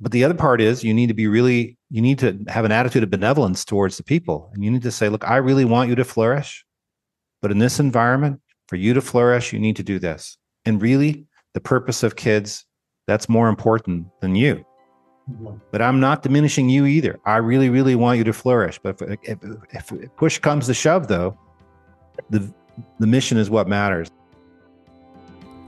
[0.00, 2.72] but the other part is you need to be really you need to have an
[2.72, 4.50] attitude of benevolence towards the people.
[4.54, 6.64] And you need to say look i really want you to flourish
[7.42, 10.38] but in this environment for you to flourish you need to do this.
[10.64, 12.64] And really the purpose of kids
[13.06, 14.64] that's more important than you.
[15.30, 15.58] Mm-hmm.
[15.70, 17.20] but i'm not diminishing you either.
[17.26, 18.80] I really really want you to flourish.
[18.82, 19.38] But if,
[19.70, 21.38] if, if push comes to shove though
[22.30, 22.52] the
[22.98, 24.10] the mission is what matters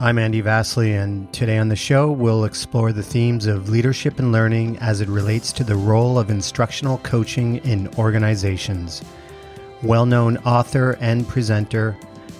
[0.03, 4.33] I'm Andy Vasily, and today on the show, we'll explore the themes of leadership and
[4.33, 9.01] learning as it relates to the role of instructional coaching in organizations.
[9.81, 11.97] Well known author and presenter,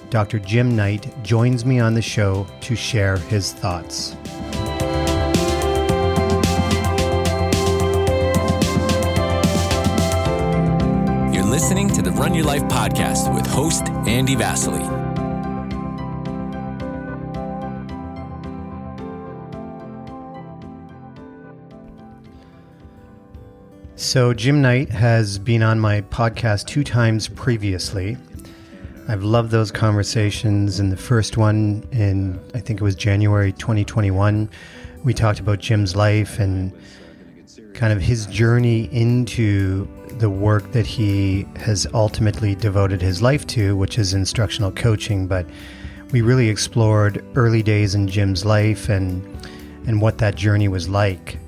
[0.09, 0.39] Dr.
[0.39, 4.17] Jim Knight, joins me on the show to share his thoughts.
[11.33, 14.92] You're listening to the Run Your Life podcast with host Andy Vasily.
[24.13, 28.15] So, Jim Knight has been on my podcast two times previously.
[29.07, 30.79] I've loved those conversations.
[30.79, 34.51] In the first one, in I think it was January 2021,
[35.03, 36.71] we talked about Jim's life and
[37.73, 39.87] kind of his journey into
[40.19, 45.25] the work that he has ultimately devoted his life to, which is instructional coaching.
[45.25, 45.47] But
[46.11, 49.25] we really explored early days in Jim's life and
[49.87, 51.39] and what that journey was like.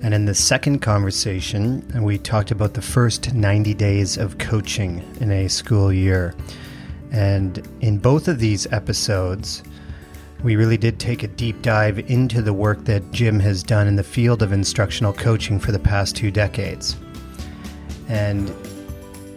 [0.00, 5.32] And in the second conversation, we talked about the first 90 days of coaching in
[5.32, 6.34] a school year.
[7.10, 9.62] And in both of these episodes,
[10.44, 13.96] we really did take a deep dive into the work that Jim has done in
[13.96, 16.96] the field of instructional coaching for the past two decades.
[18.08, 18.48] And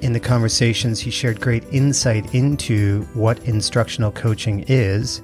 [0.02, 5.24] in the conversations, he shared great insight into what instructional coaching is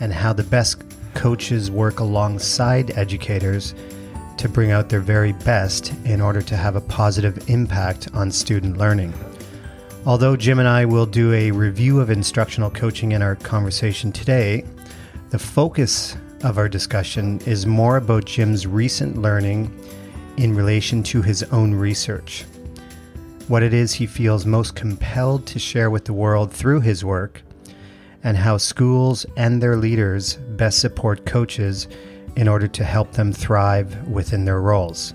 [0.00, 0.82] and how the best
[1.14, 3.72] coaches work alongside educators
[4.38, 8.76] to bring out their very best in order to have a positive impact on student
[8.76, 9.14] learning.
[10.06, 14.64] Although Jim and I will do a review of instructional coaching in our conversation today,
[15.30, 19.72] the focus of our discussion is more about Jim's recent learning
[20.36, 22.44] in relation to his own research.
[23.48, 27.42] What it is he feels most compelled to share with the world through his work,
[28.22, 31.88] and how schools and their leaders best support coaches
[32.36, 35.14] in order to help them thrive within their roles.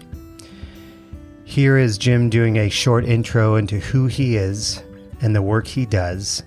[1.43, 4.83] Here is Jim doing a short intro into who he is
[5.21, 6.43] and the work he does,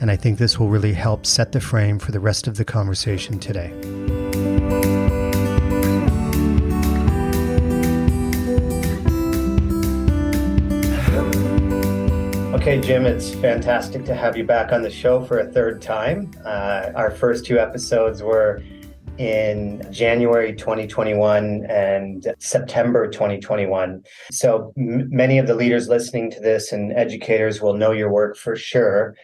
[0.00, 2.64] and I think this will really help set the frame for the rest of the
[2.64, 3.72] conversation today.
[12.64, 16.30] Okay, Jim, it's fantastic to have you back on the show for a third time.
[16.46, 18.62] Uh, our first two episodes were
[19.18, 24.02] in January 2021 and September 2021.
[24.30, 28.36] So m- many of the leaders listening to this and educators will know your work
[28.36, 29.14] for sure.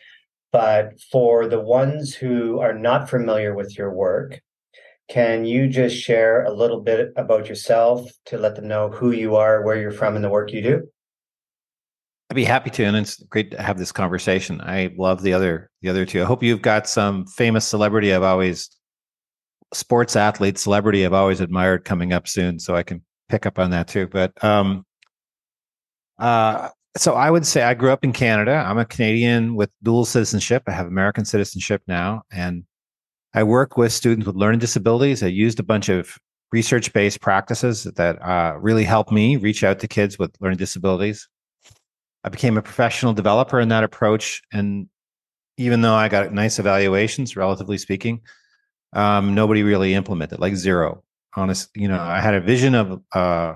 [0.52, 4.40] But for the ones who are not familiar with your work,
[5.08, 9.36] can you just share a little bit about yourself to let them know who you
[9.36, 10.88] are, where you're from, and the work you do?
[12.30, 14.60] I'd be happy to, and it's great to have this conversation.
[14.60, 16.22] I love the other the other two.
[16.22, 18.70] I hope you've got some famous celebrity I've always
[19.72, 23.70] sports athlete, celebrity I've always admired coming up soon, so I can pick up on
[23.70, 24.06] that too.
[24.06, 24.84] But um,
[26.18, 28.64] uh, so I would say I grew up in Canada.
[28.66, 30.64] I'm a Canadian with dual citizenship.
[30.66, 32.64] I have American citizenship now, and
[33.32, 35.22] I work with students with learning disabilities.
[35.22, 36.18] I used a bunch of
[36.52, 41.28] research based practices that uh, really helped me reach out to kids with learning disabilities.
[42.24, 44.42] I became a professional developer in that approach.
[44.52, 44.88] And
[45.56, 48.20] even though I got nice evaluations, relatively speaking,
[48.92, 51.02] um, nobody really implemented, like zero.
[51.36, 53.54] Honest, you know, I had a vision of uh,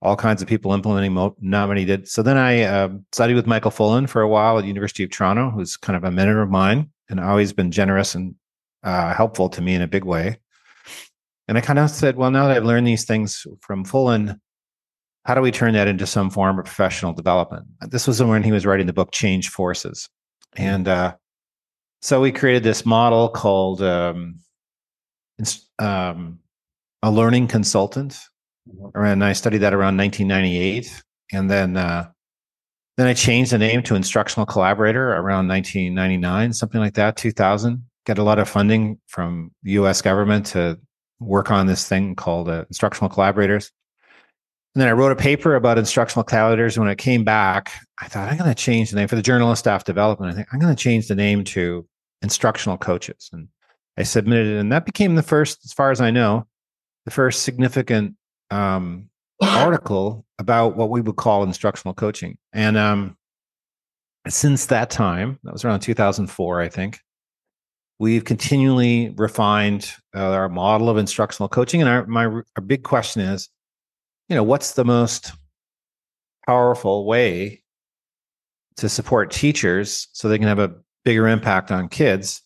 [0.00, 1.12] all kinds of people implementing.
[1.12, 2.08] Mo- not many did.
[2.08, 5.10] So then I uh, studied with Michael Fullan for a while at the University of
[5.10, 8.34] Toronto, who's kind of a mentor of mine and always been generous and
[8.82, 10.38] uh, helpful to me in a big way.
[11.48, 14.40] And I kind of said, well, now that I've learned these things from Fullan,
[15.24, 17.66] how do we turn that into some form of professional development?
[17.88, 20.08] This was when he was writing the book Change Forces.
[20.56, 21.14] And uh,
[22.00, 24.40] so we created this model called um,
[25.78, 26.38] um,
[27.02, 28.18] a learning consultant.
[28.68, 29.04] Mm-hmm.
[29.04, 31.02] And I studied that around 1998.
[31.32, 32.10] And then uh,
[32.96, 37.84] then I changed the name to instructional collaborator around 1999, something like that, 2000.
[38.04, 40.78] Got a lot of funding from the US government to
[41.20, 43.70] work on this thing called uh, instructional collaborators.
[44.74, 46.78] And then I wrote a paper about instructional collaborators.
[46.78, 49.50] When I came back, I thought I'm going to change the name for the Journal
[49.50, 50.32] of Staff Development.
[50.32, 51.86] I think I'm going to change the name to
[52.22, 53.30] instructional coaches.
[53.32, 53.48] And
[53.96, 56.46] I submitted it, and that became the first, as far as I know,
[57.04, 58.14] the first significant
[58.50, 59.08] um,
[59.42, 62.38] article about what we would call instructional coaching.
[62.52, 63.16] And um,
[64.28, 67.00] since that time, that was around 2004, I think,
[67.98, 71.80] we've continually refined uh, our model of instructional coaching.
[71.80, 73.48] And our, my, our big question is,
[74.28, 75.32] you know, what's the most
[76.46, 77.62] powerful way
[78.76, 80.74] to support teachers so they can have a
[81.04, 82.42] bigger impact on kids?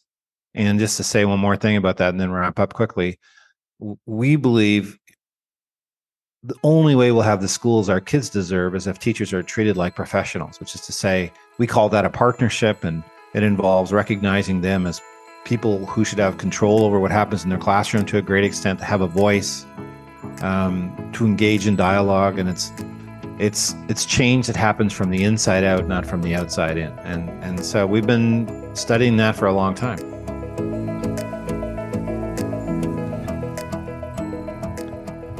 [0.57, 3.19] And just to say one more thing about that and then wrap up quickly,
[4.07, 4.99] we believe
[6.43, 9.77] the only way we'll have the schools our kids deserve is if teachers are treated
[9.77, 13.03] like professionals, which is to say, we call that a partnership, and
[13.35, 15.03] it involves recognizing them as
[15.45, 18.79] people who should have control over what happens in their classroom to a great extent,
[18.79, 19.67] to have a voice,
[20.41, 22.73] um, to engage in dialogue, and it's
[23.39, 27.29] it's it's change that happens from the inside out, not from the outside in, and
[27.45, 30.16] and so we've been studying that for a long time.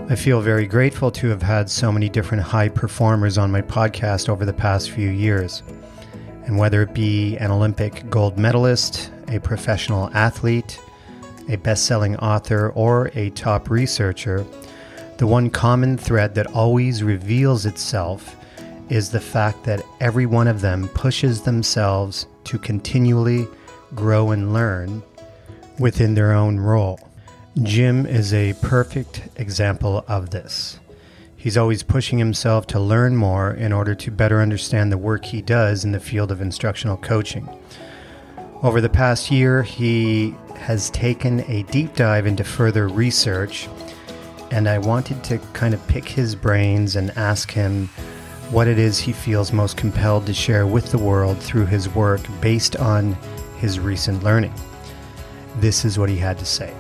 [0.09, 4.29] I feel very grateful to have had so many different high performers on my podcast
[4.29, 5.65] over the past few years.
[6.45, 10.79] And whether it be an Olympic gold medalist, a professional athlete,
[11.49, 14.47] a best selling author, or a top researcher,
[15.19, 18.37] the one common thread that always reveals itself
[18.89, 23.49] is the fact that every one of them pushes themselves to continually
[23.97, 25.03] grow and learn
[25.79, 27.01] within their own role.
[27.63, 30.79] Jim is a perfect example of this.
[31.37, 35.41] He's always pushing himself to learn more in order to better understand the work he
[35.43, 37.49] does in the field of instructional coaching.
[38.63, 43.69] Over the past year, he has taken a deep dive into further research,
[44.51, 47.89] and I wanted to kind of pick his brains and ask him
[48.51, 52.21] what it is he feels most compelled to share with the world through his work
[52.41, 53.17] based on
[53.59, 54.55] his recent learning.
[55.57, 56.75] This is what he had to say.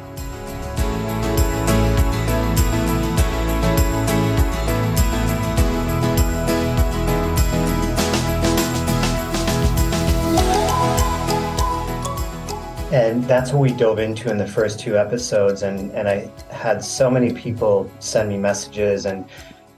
[12.93, 16.83] and that's what we dove into in the first two episodes and and i had
[16.83, 19.29] so many people send me messages and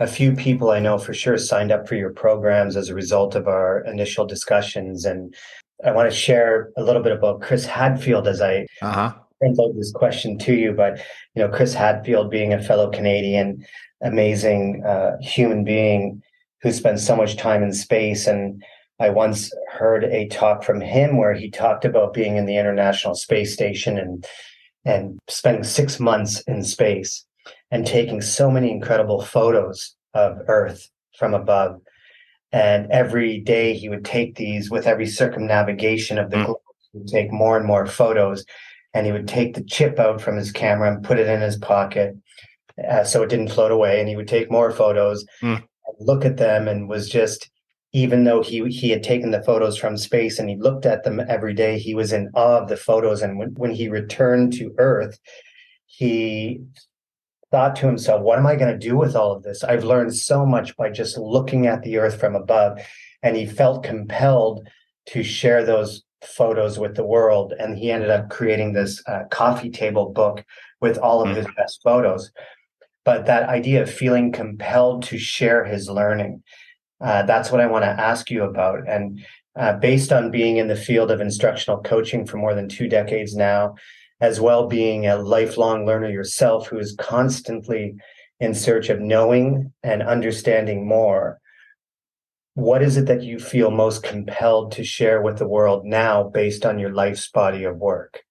[0.00, 3.34] a few people i know for sure signed up for your programs as a result
[3.34, 5.34] of our initial discussions and
[5.84, 9.12] i want to share a little bit about chris hadfield as i uh-huh.
[9.42, 10.98] translate this question to you but
[11.34, 13.64] you know chris hadfield being a fellow canadian
[14.02, 16.22] amazing uh, human being
[16.62, 18.62] who spends so much time in space and
[19.00, 23.14] I once heard a talk from him where he talked about being in the International
[23.14, 24.26] Space Station and
[24.84, 27.24] and spending six months in space
[27.70, 31.80] and taking so many incredible photos of Earth from above.
[32.52, 36.46] And every day he would take these with every circumnavigation of the mm.
[36.46, 36.60] globe,
[36.92, 38.44] he would take more and more photos.
[38.94, 41.56] And he would take the chip out from his camera and put it in his
[41.56, 42.16] pocket
[42.90, 44.00] uh, so it didn't float away.
[44.00, 45.62] And he would take more photos, mm.
[46.00, 47.50] look at them, and was just
[47.92, 51.20] even though he he had taken the photos from space and he looked at them
[51.28, 53.22] every day, he was in awe of the photos.
[53.22, 55.18] And when, when he returned to Earth,
[55.86, 56.60] he
[57.50, 59.64] thought to himself, what am I going to do with all of this?
[59.64, 62.80] I've learned so much by just looking at the Earth from above.
[63.22, 64.68] And he felt compelled
[65.06, 67.54] to share those photos with the world.
[67.58, 70.44] And he ended up creating this uh, coffee table book
[70.80, 71.36] with all of mm-hmm.
[71.36, 72.30] his best photos.
[73.04, 76.42] But that idea of feeling compelled to share his learning
[77.00, 78.88] uh, that's what I want to ask you about.
[78.88, 79.24] And
[79.56, 83.34] uh, based on being in the field of instructional coaching for more than two decades
[83.36, 83.74] now,
[84.20, 87.96] as well being a lifelong learner yourself who is constantly
[88.40, 91.40] in search of knowing and understanding more,
[92.54, 96.66] what is it that you feel most compelled to share with the world now based
[96.66, 98.22] on your life's body of work?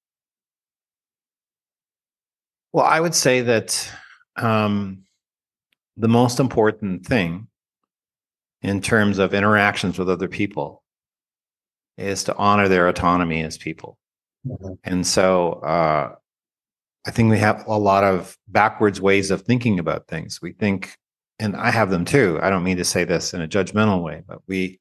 [2.73, 3.89] Well, I would say that
[4.35, 5.03] um,
[5.95, 7.47] the most important thing
[8.61, 10.83] in terms of interactions with other people
[11.97, 13.97] is to honor their autonomy as people.
[14.47, 14.73] Mm-hmm.
[14.83, 16.15] And so uh,
[17.05, 20.41] I think we have a lot of backwards ways of thinking about things.
[20.41, 20.97] We think,
[21.39, 22.39] and I have them too.
[22.41, 24.79] I don't mean to say this in a judgmental way, but we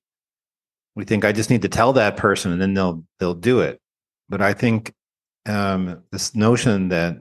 [0.94, 3.80] we think I just need to tell that person and then they'll they'll do it.
[4.28, 4.94] But I think
[5.46, 7.18] um, this notion that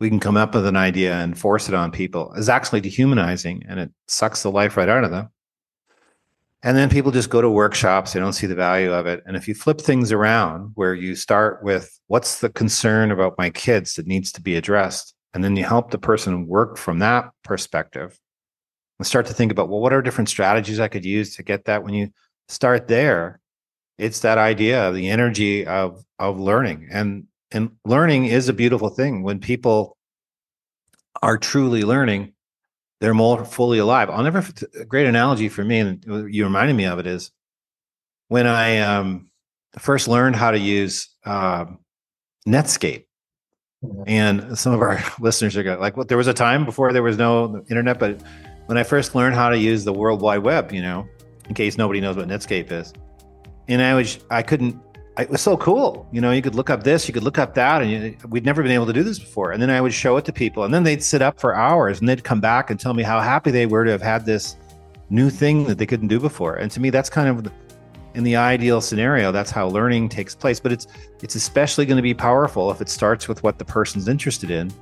[0.00, 3.64] we can come up with an idea and force it on people is actually dehumanizing
[3.68, 5.28] and it sucks the life right out of them.
[6.62, 9.22] And then people just go to workshops, they don't see the value of it.
[9.26, 13.50] And if you flip things around where you start with what's the concern about my
[13.50, 17.30] kids that needs to be addressed, and then you help the person work from that
[17.44, 18.18] perspective
[18.98, 21.66] and start to think about, well, what are different strategies I could use to get
[21.66, 21.84] that?
[21.84, 22.08] When you
[22.48, 23.40] start there,
[23.98, 26.88] it's that idea of the energy of of learning.
[26.90, 29.96] And and learning is a beautiful thing when people
[31.22, 32.32] are truly learning
[33.00, 34.10] they're more fully alive.
[34.10, 34.44] I'll never,
[34.78, 37.30] a great analogy for me, and you reminded me of it is
[38.28, 39.30] when I um,
[39.78, 41.66] first learned how to use uh,
[42.46, 43.04] Netscape.
[43.84, 44.02] Mm-hmm.
[44.06, 47.02] And some of our listeners are going like, well, there was a time before there
[47.02, 48.20] was no internet, but
[48.66, 51.08] when I first learned how to use the World Wide Web, you know,
[51.48, 52.92] in case nobody knows what Netscape is,
[53.68, 54.76] and I was, I couldn't,
[55.18, 56.08] it was so cool.
[56.12, 58.44] You know, you could look up this, you could look up that, and you, we'd
[58.44, 59.52] never been able to do this before.
[59.52, 62.00] And then I would show it to people, and then they'd sit up for hours,
[62.00, 64.56] and they'd come back and tell me how happy they were to have had this
[65.10, 66.56] new thing that they couldn't do before.
[66.56, 67.52] And to me, that's kind of
[68.14, 70.86] in the ideal scenario that's how learning takes place but it's
[71.22, 74.72] it's especially going to be powerful if it starts with what the person's interested in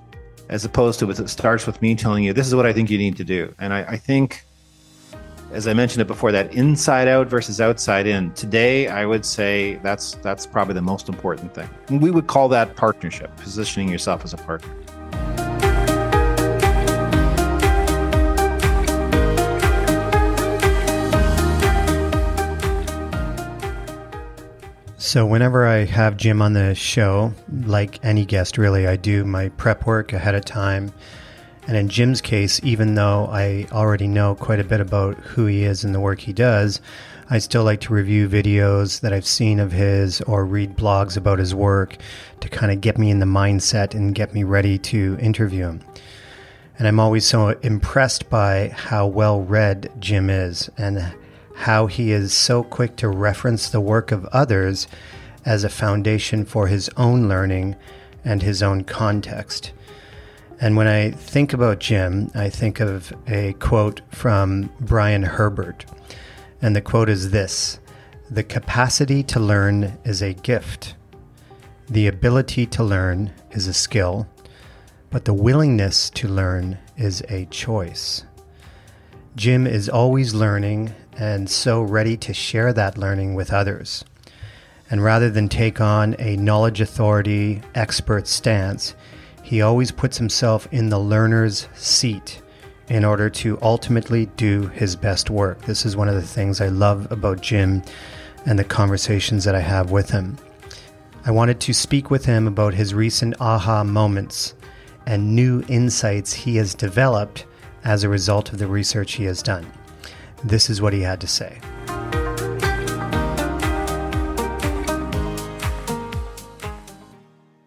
[0.49, 2.88] as opposed to if it starts with me telling you this is what i think
[2.88, 4.45] you need to do and i, I think
[5.57, 9.77] as i mentioned it before that inside out versus outside in today i would say
[9.77, 14.23] that's that's probably the most important thing and we would call that partnership positioning yourself
[14.23, 14.71] as a partner
[24.99, 27.33] So, whenever I have Jim on the show,
[27.65, 30.93] like any guest really, I do my prep work ahead of time.
[31.66, 35.64] And in Jim's case, even though I already know quite a bit about who he
[35.64, 36.80] is and the work he does,
[37.28, 41.40] I still like to review videos that I've seen of his or read blogs about
[41.40, 41.96] his work
[42.38, 45.80] to kind of get me in the mindset and get me ready to interview him.
[46.78, 51.14] And I'm always so impressed by how well read Jim is and
[51.56, 54.87] how he is so quick to reference the work of others
[55.44, 57.75] as a foundation for his own learning
[58.25, 59.73] and his own context.
[60.59, 65.85] And when I think about Jim, I think of a quote from Brian Herbert.
[66.63, 67.79] And the quote is this
[68.31, 70.95] The capacity to learn is a gift.
[71.89, 74.27] The ability to learn is a skill,
[75.11, 78.25] but the willingness to learn is a choice.
[79.37, 84.05] Jim is always learning and so ready to share that learning with others.
[84.91, 88.95] And rather than take on a knowledge authority expert stance,
[89.47, 92.43] he always puts himself in the learner's seat
[92.88, 95.62] in order to ultimately do his best work.
[95.62, 97.85] This is one of the things I love about Jim
[98.45, 100.37] and the conversations that I have with him.
[101.25, 104.55] I wanted to speak with him about his recent aha moments
[105.07, 107.47] and new insights he has developed
[107.85, 109.65] as a result of the research he has done.
[110.43, 111.61] This is what he had to say.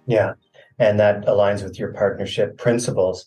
[0.05, 0.33] Yeah,
[0.79, 3.25] and that aligns with your partnership principles.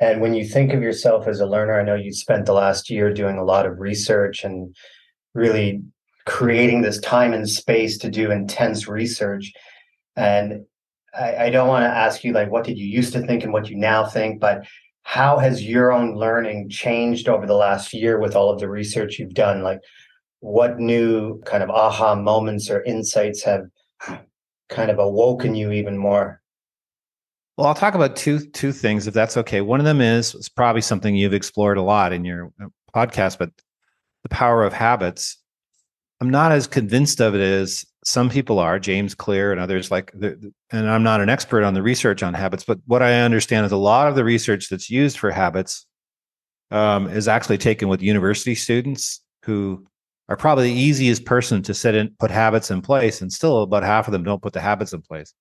[0.00, 2.88] And when you think of yourself as a learner, I know you spent the last
[2.90, 4.74] year doing a lot of research and
[5.34, 5.82] really
[6.26, 9.52] creating this time and space to do intense research.
[10.16, 10.64] And
[11.18, 13.52] I, I don't want to ask you like what did you used to think and
[13.52, 14.64] what you now think, but
[15.02, 19.18] how has your own learning changed over the last year with all of the research
[19.18, 19.80] you've done like
[20.40, 23.64] what new kind of aha moments or insights have
[24.68, 26.39] kind of awoken you even more
[27.60, 29.60] well i'll talk about two two things if that's okay.
[29.60, 33.38] One of them is it's probably something you've explored a lot in your uh, podcast
[33.38, 33.50] but
[34.22, 35.36] the power of habits.
[36.22, 40.10] I'm not as convinced of it as some people are james clear and others like
[40.14, 43.72] and i'm not an expert on the research on habits but what i understand is
[43.72, 45.86] a lot of the research that's used for habits
[46.70, 49.84] um, is actually taken with university students who
[50.30, 53.82] are probably the easiest person to set in put habits in place and still about
[53.82, 55.34] half of them don't put the habits in place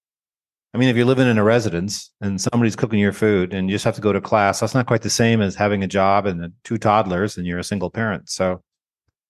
[0.74, 3.76] i mean if you're living in a residence and somebody's cooking your food and you
[3.76, 6.26] just have to go to class that's not quite the same as having a job
[6.26, 8.30] and two toddlers and you're a single parent.
[8.30, 8.62] So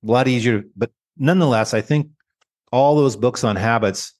[0.07, 2.07] a lot easier but nonetheless i think
[2.71, 4.13] all those books on habits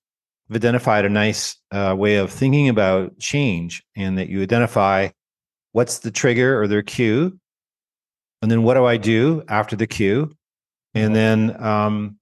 [0.50, 5.10] have identified a nice uh, way of thinking about change and that you identify
[5.72, 7.40] what's the trigger or their cue
[8.42, 10.36] and then what do i do after the cue?
[10.96, 12.18] And then um,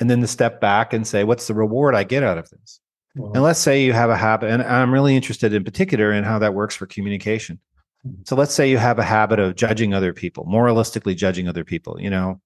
[0.00, 2.80] and then to step back and say what's the reward i get out of this
[3.16, 3.34] mm-hmm.
[3.34, 6.38] and let's say you have a habit and i'm really interested in particular in how
[6.38, 7.58] that works for communication
[8.06, 8.22] mm-hmm.
[8.24, 12.00] so let's say you have a habit of judging other people moralistically judging other people
[12.00, 12.40] you know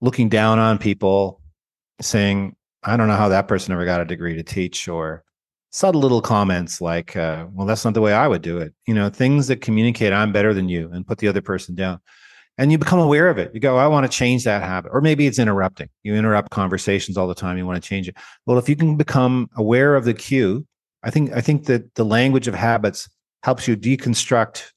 [0.00, 1.40] looking down on people
[2.00, 5.24] saying, I don't know how that person ever got a degree to teach, or
[5.70, 8.72] subtle little comments like, uh, well, that's not the way I would do it.
[8.86, 12.00] You know, things that communicate I'm better than you and put the other person down.
[12.58, 13.52] And you become aware of it.
[13.54, 14.90] You go, I want to change that habit.
[14.92, 15.88] Or maybe it's interrupting.
[16.02, 17.56] You interrupt conversations all the time.
[17.56, 18.16] You want to change it.
[18.46, 20.66] Well, if you can become aware of the cue,
[21.04, 23.08] I think I think that the language of habits
[23.44, 24.72] helps you deconstruct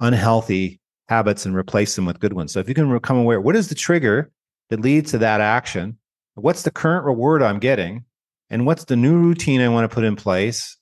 [0.00, 2.52] unhealthy habits and replace them with good ones.
[2.52, 4.30] So if you can become aware, what is the trigger
[4.70, 5.98] that leads to that action?
[6.36, 8.04] what's the current reward I'm getting
[8.50, 10.76] and what's the new routine I want to put in place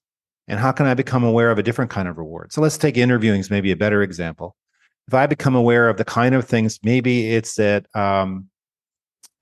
[0.48, 2.52] and how can I become aware of a different kind of reward?
[2.52, 4.56] So let's take interviewing as maybe a better example.
[5.08, 8.48] If I become aware of the kind of things, maybe it's that um,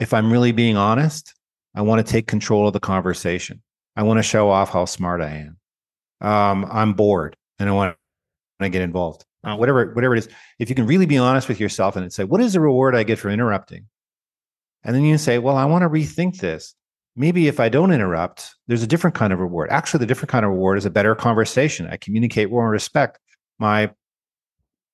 [0.00, 1.34] if I'm really being honest,
[1.74, 3.62] I want to take control of the conversation.
[3.96, 6.26] I want to show off how smart I am.
[6.26, 7.96] Um, I'm bored and I want
[8.60, 9.24] to get involved.
[9.44, 10.28] Uh, whatever, whatever it is.
[10.58, 13.02] If you can really be honest with yourself and say, what is the reward I
[13.02, 13.86] get for interrupting?
[14.84, 16.74] And then you say, well, I want to rethink this.
[17.14, 19.68] Maybe if I don't interrupt, there's a different kind of reward.
[19.70, 21.86] Actually, the different kind of reward is a better conversation.
[21.88, 23.18] I communicate more respect.
[23.58, 23.90] My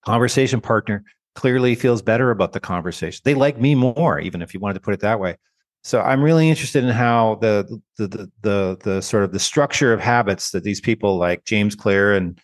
[0.04, 3.20] conversation partner clearly feels better about the conversation.
[3.24, 5.36] They like me more, even if you wanted to put it that way.
[5.84, 9.92] So I'm really interested in how the the the the, the sort of the structure
[9.92, 12.40] of habits that these people like James Clear and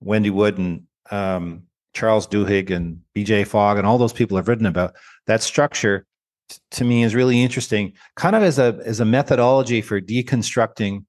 [0.00, 4.66] Wendy Wood and um, Charles Duhigg and BJ Fogg and all those people have written
[4.66, 4.94] about
[5.26, 6.06] that structure
[6.70, 11.04] to me is really interesting, kind of as a as a methodology for deconstructing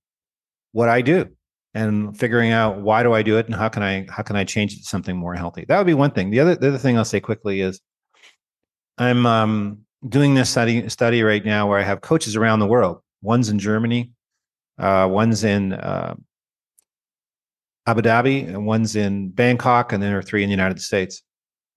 [0.73, 1.29] what I do
[1.73, 4.43] and figuring out why do I do it and how can I how can I
[4.43, 5.65] change it to something more healthy.
[5.67, 6.31] That would be one thing.
[6.31, 7.79] The other the other thing I'll say quickly is
[8.97, 13.01] I'm um, doing this study study right now where I have coaches around the world.
[13.21, 14.11] One's in Germany,
[14.77, 16.15] uh, one's in uh,
[17.85, 21.21] Abu Dhabi, and one's in Bangkok, and then there are three in the United States.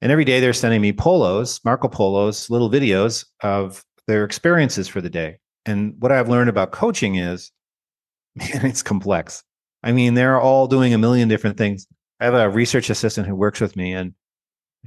[0.00, 5.00] And every day they're sending me polos, Marco Polos, little videos of their experiences for
[5.00, 5.38] the day.
[5.64, 7.52] And what I've learned about coaching is,
[8.34, 9.44] man, it's complex.
[9.82, 11.86] I mean, they're all doing a million different things.
[12.20, 14.14] I have a research assistant who works with me, and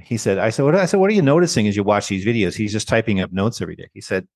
[0.00, 0.74] he said, "I said, what?
[0.74, 3.32] I said, what are you noticing as you watch these videos?" He's just typing up
[3.32, 3.88] notes every day.
[3.92, 4.26] He said,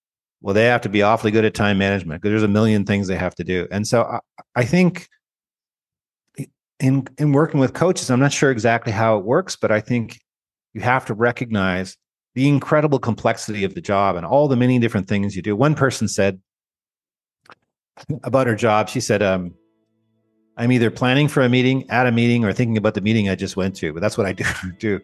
[0.41, 3.09] "Well, they have to be awfully good at time management because there's a million things
[3.09, 4.21] they have to do." And so I,
[4.55, 5.09] I think
[6.81, 10.19] in in working with coaches, I'm not sure exactly how it works, but I think
[10.73, 11.97] you have to recognize
[12.35, 15.57] the incredible complexity of the job and all the many different things you do.
[15.57, 16.41] One person said
[18.23, 19.55] about her job, she said, um,
[20.57, 23.35] I'm either planning for a meeting, at a meeting, or thinking about the meeting I
[23.35, 23.93] just went to.
[23.93, 24.45] But that's what I do.
[24.79, 25.01] do.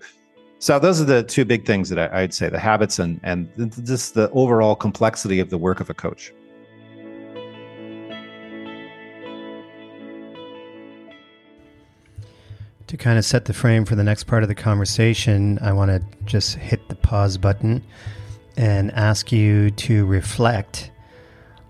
[0.58, 3.48] So those are the two big things that I, would say: the habits and and
[3.84, 6.32] just the overall complexity of the work of a coach.
[12.86, 15.90] To kind of set the frame for the next part of the conversation, I want
[15.90, 17.82] to just hit the pause button
[18.56, 20.90] and ask you to reflect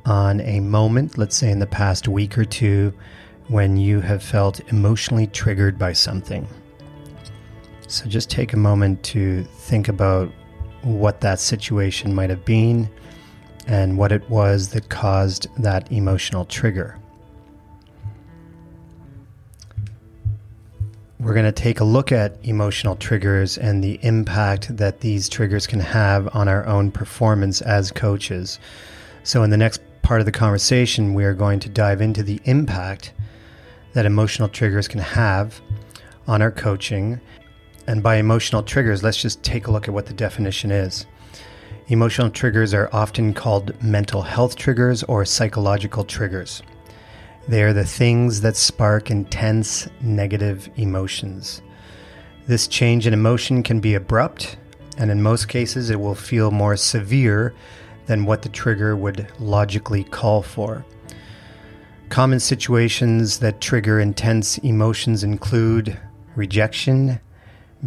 [0.04, 2.92] on a moment, let's say in the past week or two,
[3.48, 6.46] when you have felt emotionally triggered by something.
[7.88, 10.32] So just take a moment to think about
[10.82, 12.90] what that situation might have been
[13.66, 16.98] and what it was that caused that emotional trigger.
[21.18, 25.66] We're going to take a look at emotional triggers and the impact that these triggers
[25.66, 28.60] can have on our own performance as coaches.
[29.24, 32.40] So, in the next part of the conversation, we are going to dive into the
[32.44, 33.12] impact
[33.96, 35.58] that emotional triggers can have
[36.28, 37.18] on our coaching.
[37.86, 41.06] And by emotional triggers, let's just take a look at what the definition is.
[41.88, 46.62] Emotional triggers are often called mental health triggers or psychological triggers.
[47.48, 51.62] They are the things that spark intense negative emotions.
[52.46, 54.58] This change in emotion can be abrupt,
[54.98, 57.54] and in most cases, it will feel more severe
[58.04, 60.84] than what the trigger would logically call for.
[62.08, 65.98] Common situations that trigger intense emotions include
[66.34, 67.20] rejection,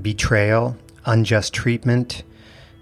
[0.01, 2.23] betrayal, unjust treatment,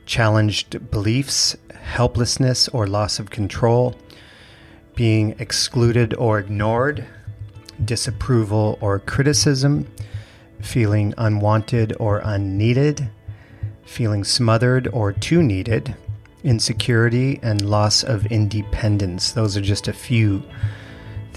[0.06, 3.96] challenged beliefs, helplessness or loss of control
[4.98, 7.06] being excluded or ignored,
[7.86, 9.88] disapproval or criticism,
[10.60, 13.08] feeling unwanted or unneeded,
[13.86, 15.96] feeling smothered or too needed,
[16.44, 19.32] insecurity, and loss of independence.
[19.32, 20.42] Those are just a few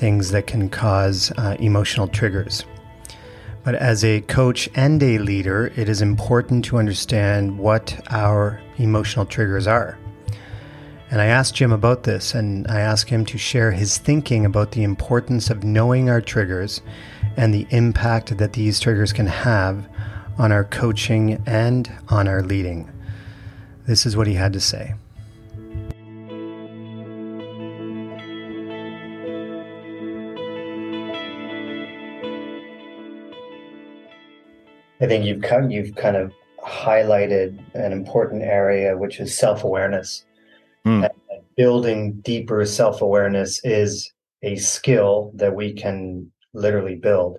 [0.00, 2.64] things that can cause uh, emotional triggers.
[3.62, 9.26] But as a coach and a leader, it is important to understand what our emotional
[9.26, 9.98] triggers are.
[11.10, 14.72] And I asked Jim about this, and I asked him to share his thinking about
[14.72, 16.80] the importance of knowing our triggers
[17.36, 19.86] and the impact that these triggers can have
[20.38, 22.90] on our coaching and on our leading.
[23.86, 24.94] This is what he had to say.
[35.00, 36.32] I think you've kind you've kind of
[36.64, 40.24] highlighted an important area, which is self awareness.
[40.86, 41.10] Mm.
[41.56, 44.10] building deeper self awareness is
[44.42, 47.38] a skill that we can literally build.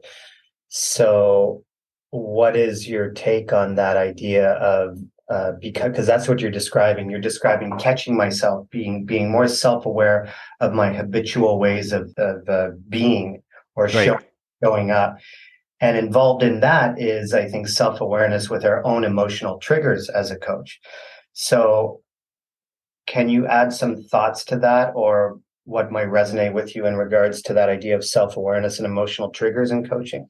[0.70, 1.64] So,
[2.12, 5.00] what is your take on that idea of
[5.32, 7.10] uh, because because that's what you're describing.
[7.10, 12.50] You're describing catching myself, being being more self aware of my habitual ways of, of
[12.50, 13.42] uh, being
[13.76, 13.94] or right.
[13.94, 14.20] show,
[14.62, 15.18] showing up,
[15.82, 20.30] And involved in that is, I think, self awareness with our own emotional triggers as
[20.30, 20.80] a coach.
[21.34, 22.02] So,
[23.08, 27.42] can you add some thoughts to that or what might resonate with you in regards
[27.44, 30.30] to that idea of self awareness and emotional triggers in coaching?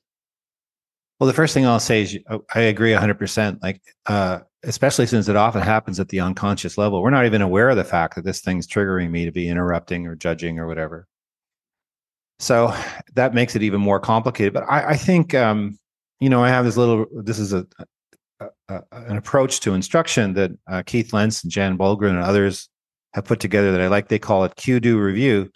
[1.19, 3.61] Well, the first thing I'll say is oh, I agree 100%.
[3.61, 7.69] Like, uh, especially since it often happens at the unconscious level, we're not even aware
[7.69, 11.07] of the fact that this thing's triggering me to be interrupting or judging or whatever.
[12.41, 12.75] So
[13.13, 14.51] that makes it even more complicated.
[14.51, 15.77] But I, I think, um,
[16.19, 17.67] you know, I have this little, this is a,
[18.39, 22.67] a, a an approach to instruction that uh, Keith Lenz and Jan Bulgren and others
[23.13, 24.07] have put together that I like.
[24.07, 25.51] They call it cue do review.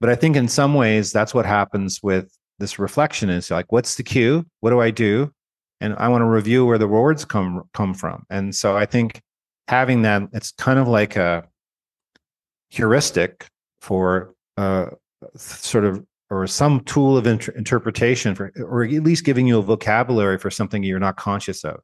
[0.00, 3.94] But I think in some ways that's what happens with this reflection is like, what's
[3.94, 4.44] the cue?
[4.58, 5.32] What do I do?
[5.80, 8.24] And I want to review where the words come come from.
[8.28, 9.20] And so I think
[9.68, 11.44] having that, it's kind of like a
[12.70, 13.46] heuristic
[13.80, 14.86] for uh,
[15.36, 19.62] sort of or some tool of inter- interpretation for or at least giving you a
[19.62, 21.80] vocabulary for something you're not conscious of.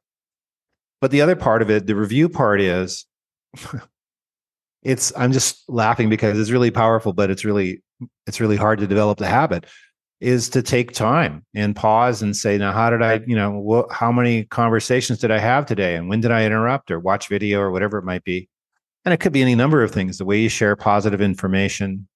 [1.01, 3.05] But the other part of it the review part is
[4.83, 7.81] it's i'm just laughing because it's really powerful but it's really
[8.27, 9.65] it's really hard to develop the habit
[10.21, 13.91] is to take time and pause and say now how did i you know what,
[13.91, 15.95] how many conversations did i have today?
[15.95, 18.47] And when did i interrupt or watch video or whatever it might be?
[19.03, 22.07] And it could be any number of things the way you share positive information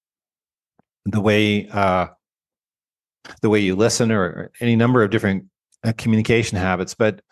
[1.06, 2.08] the way uh,
[3.42, 5.44] the way you listen or, any number of different
[5.84, 7.22] uh, communication habits but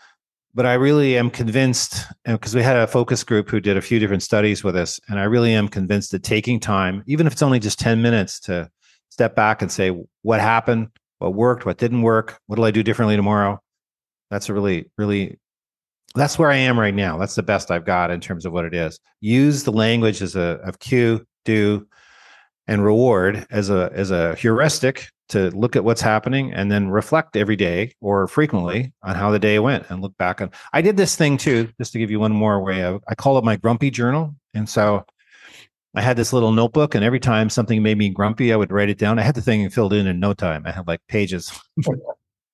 [0.55, 3.98] but I really am convinced because we had a focus group who did a few
[3.98, 7.42] different studies with us, and I really am convinced that taking time, even if it's
[7.42, 8.68] only just 10 minutes to
[9.09, 12.83] step back and say, what happened, what worked, what didn't work, what will I do
[12.83, 13.61] differently tomorrow?
[14.31, 15.38] That's a really, really,
[16.14, 17.18] that's where I am right now.
[17.18, 18.98] That's the best I've got in terms of what it is.
[19.20, 21.87] Use the language as a of cue, do,
[22.66, 27.37] and reward as a as a heuristic to look at what's happening and then reflect
[27.37, 30.97] every day or frequently on how the day went and look back on i did
[30.97, 33.57] this thing too just to give you one more way of i call it my
[33.57, 34.35] grumpy journal.
[34.55, 35.05] And so
[35.95, 38.88] i had this little notebook and every time something made me grumpy i would write
[38.88, 39.19] it down.
[39.19, 40.62] I had the thing filled in in no time.
[40.67, 41.53] I had like pages.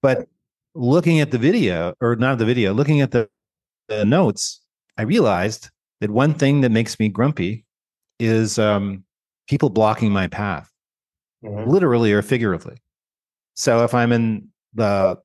[0.03, 0.29] But
[0.75, 3.29] looking at the video or not the video looking at the,
[3.89, 4.61] the notes
[4.99, 7.65] i realized that one thing that makes me grumpy
[8.19, 9.05] is um,
[9.49, 10.71] people blocking my path
[11.45, 11.71] mm-hmm.
[11.71, 12.77] literally or figuratively.
[13.55, 15.19] So if I'm in the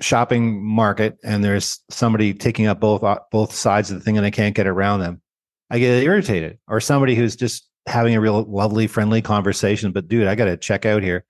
[0.00, 4.26] shopping market and there's somebody taking up both uh, both sides of the thing and
[4.26, 5.22] I can't get around them,
[5.70, 6.58] I get irritated.
[6.68, 10.56] Or somebody who's just having a real lovely, friendly conversation, but dude, I got to
[10.56, 11.24] check out here.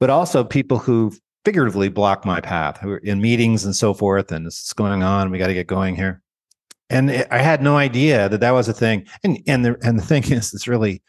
[0.00, 1.12] But also people who
[1.44, 5.02] figuratively block my path, who are in meetings and so forth, and this is going
[5.02, 5.30] on.
[5.30, 6.22] We got to get going here.
[6.90, 9.06] And I had no idea that that was a thing.
[9.22, 11.02] And and the and the thing is, it's really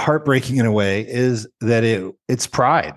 [0.00, 2.94] heartbreaking in a way is that it it's pride.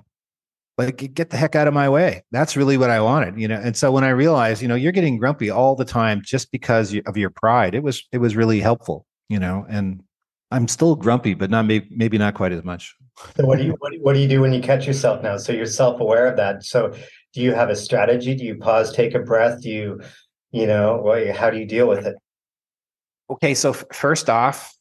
[0.77, 2.23] Like get the heck out of my way.
[2.31, 3.60] That's really what i wanted you know?
[3.62, 6.95] And so when i realized you know you're getting grumpy all the time just because
[7.05, 9.65] of your pride it was it was really helpful you know?
[9.69, 10.03] And
[10.51, 12.95] i'm still grumpy but not maybe, maybe not quite as much.
[13.38, 15.38] So what do you what, do you do when you catch yourself now?
[15.38, 16.65] So you're self-aware of that.
[16.65, 16.93] So
[17.34, 18.36] do you have a strategy?
[18.36, 19.62] Do you pause take a breath?
[19.62, 20.01] Do you
[20.51, 22.15] you know how do you deal with it?
[23.29, 24.75] Okay so f- first off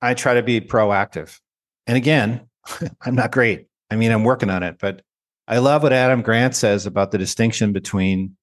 [0.00, 1.38] i try to be proactive
[1.86, 2.48] and again,
[3.02, 3.66] I'm not great.
[3.90, 5.02] I mean, I'm working on it, but
[5.46, 8.36] I love what Adam Grant says about the distinction between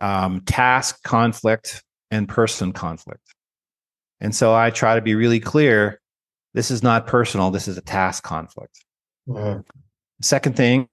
[0.00, 3.20] um, task conflict and person conflict.
[4.20, 6.00] And so I try to be really clear
[6.54, 8.84] this is not personal, this is a task conflict.
[9.28, 9.60] Mm-hmm.
[10.22, 10.88] Second thing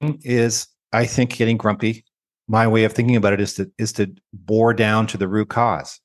[0.00, 2.04] is I think getting grumpy,
[2.50, 5.48] my way of thinking about it is to is to bore down to the root
[5.48, 6.00] cause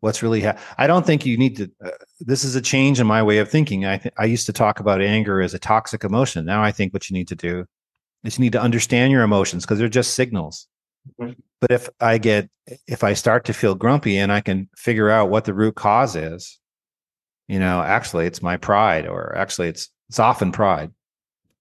[0.00, 3.06] what's really ha- i don't think you need to uh, this is a change in
[3.06, 3.86] my way of thinking.
[3.86, 6.44] I th- i used to talk about anger as a toxic emotion.
[6.44, 7.64] Now i think what you need to do
[8.24, 10.66] is you need to understand your emotions because they're just signals.
[11.20, 11.40] Mm-hmm.
[11.60, 12.50] but if i get
[12.86, 16.16] if i start to feel grumpy and i can figure out what the root cause
[16.16, 16.58] is
[17.46, 20.90] you know actually it's my pride or actually it's it's often pride.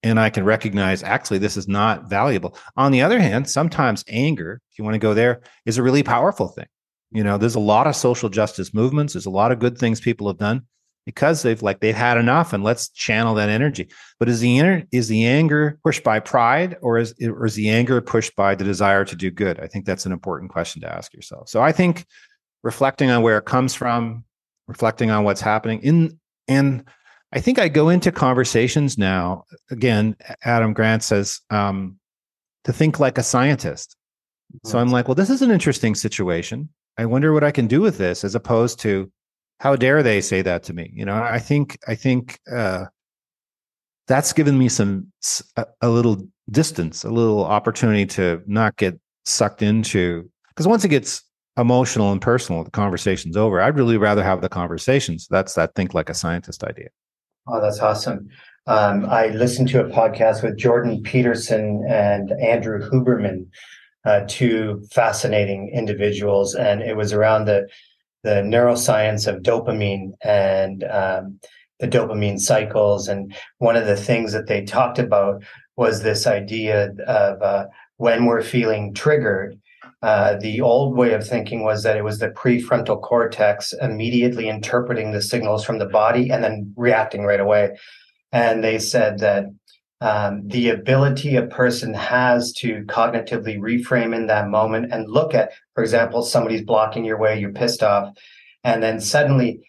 [0.03, 2.57] And i can recognize actually this is not valuable.
[2.75, 6.03] On the other hand sometimes anger if you want to go there is a really
[6.03, 6.67] powerful thing
[7.11, 9.13] you know, there's a lot of social justice movements.
[9.13, 10.63] There's a lot of good things people have done
[11.05, 13.89] because they've like they've had enough, and let's channel that energy.
[14.19, 17.69] But is the inner is the anger pushed by pride, or is or is the
[17.69, 19.59] anger pushed by the desire to do good?
[19.59, 21.47] I think that's an important question to ask yourself.
[21.47, 22.05] So I think
[22.63, 24.25] reflecting on where it comes from,
[24.67, 26.83] reflecting on what's happening in and
[27.33, 29.45] I think I go into conversations now.
[29.69, 31.99] Again, Adam Grant says um,
[32.63, 33.95] to think like a scientist.
[34.63, 36.69] So I'm like, well, this is an interesting situation.
[36.97, 39.11] I wonder what I can do with this, as opposed to
[39.59, 40.91] how dare they say that to me?
[40.93, 42.85] You know, I think I think uh,
[44.07, 45.11] that's given me some
[45.55, 50.89] a, a little distance, a little opportunity to not get sucked into because once it
[50.89, 51.23] gets
[51.57, 53.61] emotional and personal, the conversation's over.
[53.61, 55.27] I'd really rather have the conversations.
[55.29, 56.89] That's that think like a scientist idea.
[57.47, 58.29] Oh, that's awesome.
[58.67, 63.47] Um, I listened to a podcast with Jordan Peterson and Andrew Huberman,
[64.07, 67.67] uh, two fascinating individuals, and it was around the
[68.23, 71.39] the neuroscience of dopamine and um,
[71.79, 73.07] the dopamine cycles.
[73.07, 75.43] And one of the things that they talked about
[75.75, 77.65] was this idea of uh,
[77.97, 79.59] when we're feeling triggered.
[80.01, 85.11] Uh, the old way of thinking was that it was the prefrontal cortex immediately interpreting
[85.11, 87.75] the signals from the body and then reacting right away.
[88.31, 89.45] And they said that
[90.01, 95.51] um, the ability a person has to cognitively reframe in that moment and look at,
[95.73, 98.15] for example, somebody's blocking your way, you're pissed off,
[98.63, 99.61] and then suddenly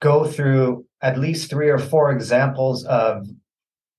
[0.00, 3.26] go through at least three or four examples of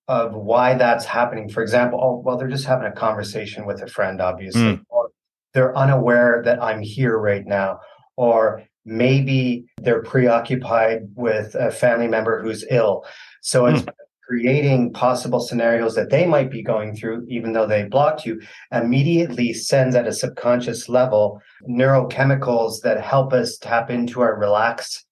[0.10, 1.50] of why that's happening.
[1.50, 4.82] For example, oh well, they're just having a conversation with a friend, obviously, mm.
[4.90, 5.10] or
[5.54, 7.80] they're unaware that I'm here right now,
[8.18, 13.06] or maybe they're preoccupied with a family member who's ill.
[13.42, 13.94] So it's mm.
[14.28, 19.54] Creating possible scenarios that they might be going through, even though they blocked you, immediately
[19.54, 25.06] sends at a subconscious level neurochemicals that help us tap into our relaxed,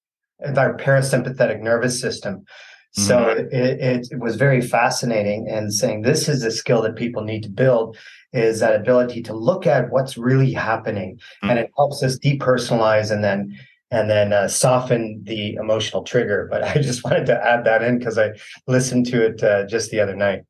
[0.56, 2.46] our parasympathetic nervous system.
[2.94, 3.56] So mm-hmm.
[3.56, 7.50] it, it, was very fascinating and saying this is a skill that people need to
[7.50, 7.98] build
[8.34, 11.50] is that ability to look at what's really happening mm-hmm.
[11.52, 13.58] and it helps us depersonalize and then
[13.92, 16.48] and then uh, soften the emotional trigger.
[16.50, 18.32] But i just wanted to add that in because i
[18.68, 20.44] listened to it uh, just the other night.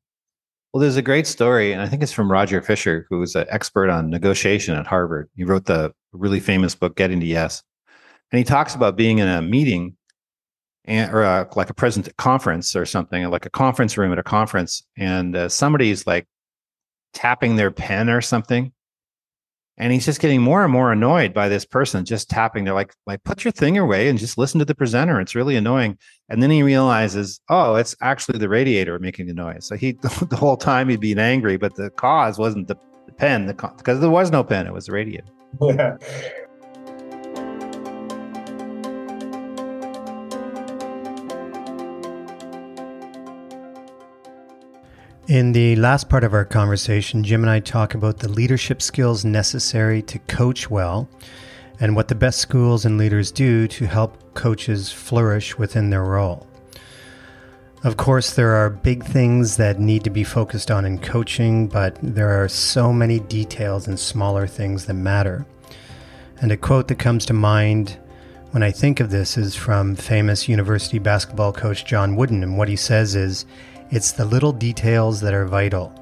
[0.72, 3.46] Well there's a great story and i think it's from roger fisher who was an
[3.50, 5.28] expert on negotiation at harvard.
[5.36, 7.62] He wrote the really famous book getting to yes.
[8.30, 9.96] And he talks about being in a meeting
[10.84, 14.22] and, or a, like a present conference or something, like a conference room at a
[14.22, 16.26] conference, and uh, somebody's like
[17.12, 18.72] tapping their pen or something,
[19.82, 22.62] and he's just getting more and more annoyed by this person just tapping.
[22.62, 25.20] They're like, like put your thing away and just listen to the presenter.
[25.20, 25.98] It's really annoying.
[26.28, 29.66] And then he realizes, oh, it's actually the radiator making the noise.
[29.66, 32.76] So he the whole time he'd been angry, but the cause wasn't the,
[33.16, 35.26] pen, the because there was no pen; it was the radiator.
[35.60, 35.96] Yeah.
[45.32, 49.24] In the last part of our conversation, Jim and I talk about the leadership skills
[49.24, 51.08] necessary to coach well
[51.80, 56.46] and what the best schools and leaders do to help coaches flourish within their role.
[57.82, 61.96] Of course, there are big things that need to be focused on in coaching, but
[62.02, 65.46] there are so many details and smaller things that matter.
[66.42, 67.98] And a quote that comes to mind
[68.50, 72.42] when I think of this is from famous university basketball coach John Wooden.
[72.42, 73.46] And what he says is,
[73.92, 75.92] it's the little details that are vital.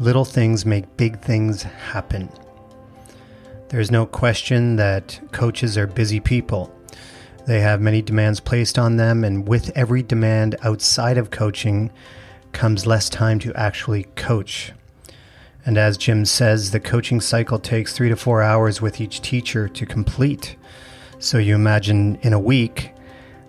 [0.00, 2.28] Little things make big things happen.
[3.68, 6.74] There's no question that coaches are busy people.
[7.46, 11.92] They have many demands placed on them, and with every demand outside of coaching
[12.50, 14.72] comes less time to actually coach.
[15.64, 19.68] And as Jim says, the coaching cycle takes three to four hours with each teacher
[19.68, 20.56] to complete.
[21.20, 22.91] So you imagine in a week,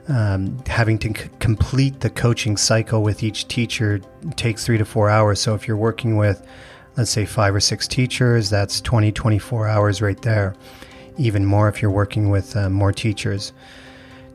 [0.08, 4.02] um, having to c- complete the coaching cycle with each teacher
[4.36, 5.39] takes three to four hours.
[5.39, 6.46] So if you're working with,
[6.98, 10.56] let's say, five or six teachers, that's 20, 24 hours right there.
[11.18, 13.54] Even more if you're working with uh, more teachers.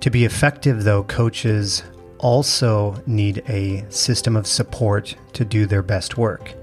[0.01, 1.83] To be effective, though, coaches
[2.19, 6.55] also need a system of support to do their best work.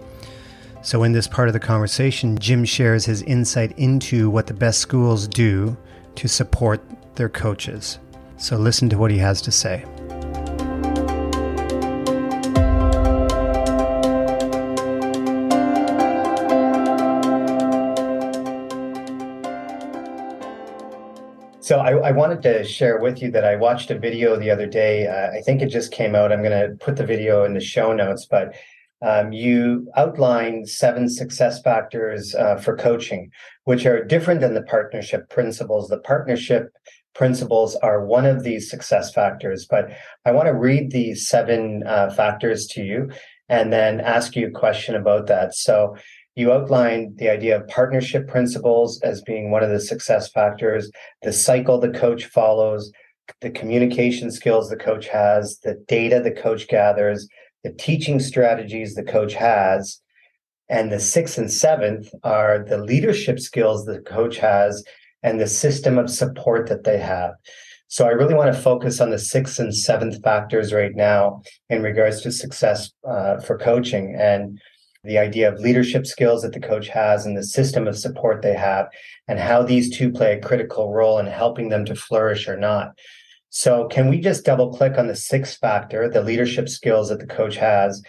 [0.81, 4.79] So, in this part of the conversation, Jim shares his insight into what the best
[4.79, 5.75] schools do
[6.15, 6.81] to support
[7.15, 7.99] their coaches.
[8.37, 9.85] So listen to what he has to say.
[21.65, 24.67] So I, I, wanted to share with you that I watched a video the other
[24.67, 25.07] day.
[25.07, 26.31] Uh, I think it just came out.
[26.31, 28.53] I'm going to put the video in the show notes, but
[29.01, 33.31] um, you outlined seven success factors uh, for coaching,
[33.63, 35.89] which are different than the partnership principles.
[35.89, 36.71] The partnership
[37.15, 39.65] principles are one of these success factors.
[39.65, 39.89] But
[40.25, 43.09] I want to read these seven uh, factors to you
[43.49, 45.55] and then ask you a question about that.
[45.55, 45.95] So
[46.35, 51.31] you outlined the idea of partnership principles as being one of the success factors, the
[51.31, 52.91] cycle the coach follows,
[53.41, 57.27] the communication skills the coach has, the data the coach gathers,
[57.63, 60.01] the teaching strategies the coach has.
[60.67, 64.83] And the sixth and seventh are the leadership skills the coach has
[65.25, 67.31] and the system of support that they have.
[67.87, 71.81] So I really want to focus on the sixth and seventh factors right now in
[71.81, 74.15] regards to success uh, for coaching.
[74.17, 74.61] And
[75.03, 78.53] the idea of leadership skills that the coach has and the system of support they
[78.55, 78.87] have,
[79.27, 82.97] and how these two play a critical role in helping them to flourish or not.
[83.49, 87.27] So, can we just double click on the sixth factor, the leadership skills that the
[87.27, 88.01] coach has?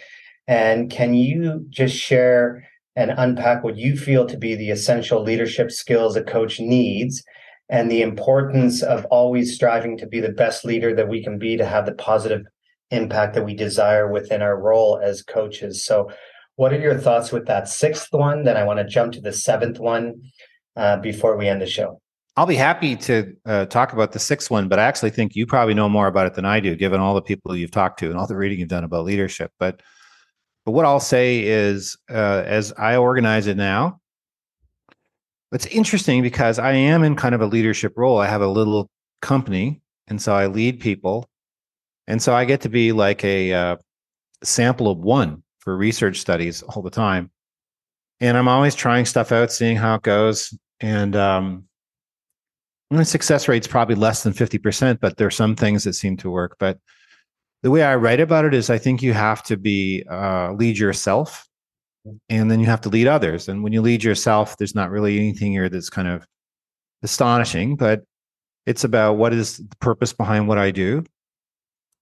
[0.47, 2.67] And can you just share
[2.97, 7.23] and unpack what you feel to be the essential leadership skills a coach needs
[7.69, 11.55] and the importance of always striving to be the best leader that we can be
[11.55, 12.41] to have the positive
[12.89, 15.85] impact that we desire within our role as coaches?
[15.85, 16.09] So,
[16.55, 18.43] what are your thoughts with that sixth one?
[18.43, 20.19] Then I want to jump to the seventh one
[20.75, 22.01] uh, before we end the show.
[22.35, 25.45] I'll be happy to uh, talk about the sixth one, but I actually think you
[25.45, 28.09] probably know more about it than I do, given all the people you've talked to
[28.09, 29.51] and all the reading you've done about leadership.
[29.59, 29.81] But
[30.67, 34.01] but what I'll say is, uh, as I organize it now,
[35.53, 38.17] it's interesting because I am in kind of a leadership role.
[38.17, 38.89] I have a little
[39.21, 41.29] company, and so I lead people,
[42.05, 43.77] and so I get to be like a uh,
[44.43, 47.31] sample of one for research studies all the time.
[48.19, 50.53] And I'm always trying stuff out, seeing how it goes.
[50.81, 51.63] And um,
[52.91, 56.29] the success rate's probably less than 50%, but there are some things that seem to
[56.29, 56.57] work.
[56.59, 56.77] But
[57.67, 60.77] the way I write about it is I think you have to be uh, lead
[60.77, 61.45] yourself
[62.29, 63.49] and then you have to lead others.
[63.49, 66.25] And when you lead yourself, there's not really anything here that's kind of
[67.03, 68.05] astonishing, but
[68.65, 71.03] it's about what is the purpose behind what I do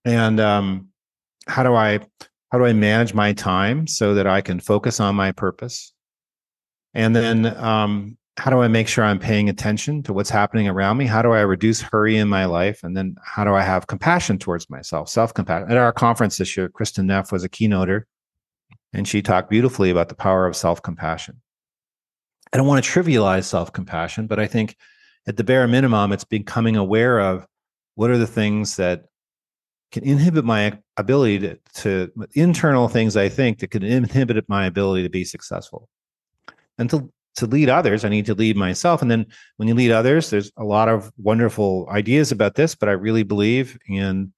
[0.05, 0.89] and um,
[1.47, 1.97] how do I
[2.51, 5.93] how do I manage my time so that I can focus on my purpose?
[6.93, 10.97] And then um, how do I make sure I'm paying attention to what's happening around
[10.97, 11.05] me?
[11.05, 12.83] How do I reduce hurry in my life?
[12.83, 15.71] And then how do I have compassion towards myself, self compassion?
[15.71, 18.03] At our conference this year, Kristin Neff was a keynoter,
[18.93, 21.41] and she talked beautifully about the power of self compassion.
[22.51, 24.75] I don't want to trivialize self compassion, but I think
[25.27, 27.47] at the bare minimum, it's becoming aware of
[27.95, 29.05] what are the things that
[29.91, 35.03] can inhibit my ability to, to internal things I think that can inhibit my ability
[35.03, 35.87] to be successful.
[36.77, 39.01] And to, to lead others, I need to lead myself.
[39.01, 39.25] And then
[39.57, 43.23] when you lead others, there's a lot of wonderful ideas about this, but I really
[43.23, 44.31] believe in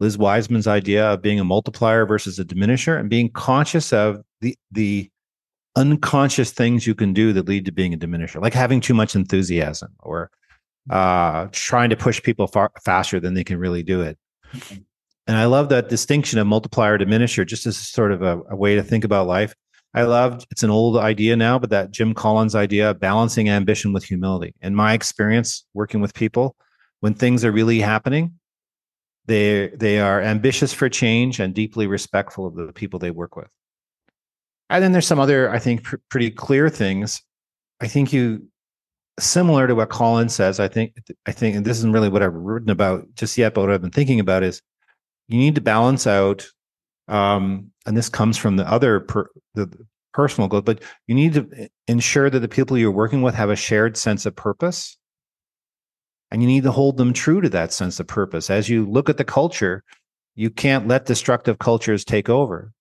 [0.00, 4.56] Liz Wiseman's idea of being a multiplier versus a diminisher and being conscious of the
[4.72, 5.10] the
[5.76, 9.16] unconscious things you can do that lead to being a diminisher, like having too much
[9.16, 10.30] enthusiasm or
[10.90, 14.18] uh, trying to push people far faster than they can really do it.
[14.52, 14.82] Mm-hmm.
[15.26, 18.74] And I love that distinction of multiplier diminisher, just as sort of a, a way
[18.74, 19.54] to think about life.
[19.94, 23.92] I loved it's an old idea now, but that Jim Collins idea of balancing ambition
[23.92, 24.54] with humility.
[24.60, 26.56] In my experience working with people,
[27.00, 28.32] when things are really happening,
[29.26, 33.48] they they are ambitious for change and deeply respectful of the people they work with.
[34.70, 37.22] And then there's some other, I think, pr- pretty clear things.
[37.80, 38.48] I think you
[39.20, 40.58] similar to what Collins says.
[40.58, 43.62] I think I think, and this isn't really what I've written about just yet, but
[43.62, 44.60] what I've been thinking about is
[45.28, 46.46] you need to balance out
[47.08, 49.70] um, and this comes from the other per, the
[50.12, 53.56] personal goal but you need to ensure that the people you're working with have a
[53.56, 54.96] shared sense of purpose.
[56.30, 58.50] And you need to hold them true to that sense of purpose.
[58.50, 59.84] As you look at the culture
[60.36, 62.72] you can't let destructive cultures take over.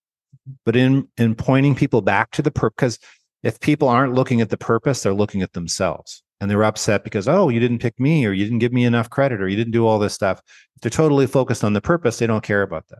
[0.66, 3.00] But in in pointing people back to the purpose because
[3.44, 6.24] if people aren't looking at the purpose they're looking at themselves.
[6.40, 9.10] And they're upset because oh you didn't pick me or you didn't give me enough
[9.10, 10.42] credit or you didn't do all this stuff.
[10.76, 13.00] If they're totally focused on the purpose they don't care about that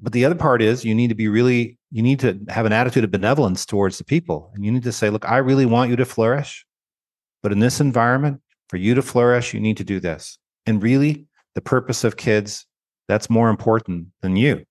[0.00, 2.72] but the other part is you need to be really you need to have an
[2.72, 4.50] attitude of benevolence towards the people.
[4.54, 6.64] And you need to say look i really want you to flourish
[7.42, 10.38] but in this environment for you to flourish you need to do this.
[10.66, 12.66] And really the purpose of kids
[13.06, 14.64] that's more important than you.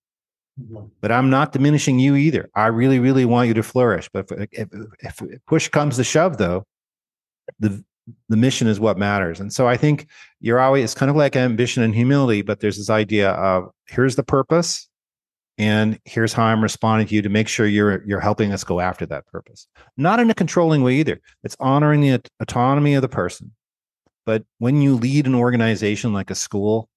[0.60, 0.88] Mm-hmm.
[1.02, 2.50] but i'm not diminishing you either.
[2.56, 4.10] I really really want you to flourish.
[4.12, 4.68] But if,
[5.00, 6.66] if, if push comes to shove though
[7.60, 7.84] the
[8.30, 9.40] the mission is what matters.
[9.40, 10.08] And so i think
[10.40, 14.16] you're always it's kind of like ambition and humility but there's this idea of here's
[14.16, 14.87] the purpose
[15.58, 18.80] and here's how i'm responding to you to make sure you're you're helping us go
[18.80, 19.68] after that purpose.
[19.98, 21.20] Not in a controlling way either.
[21.44, 23.54] It's honoring the autonomy of the person.
[24.26, 26.90] But when you lead an organization like a school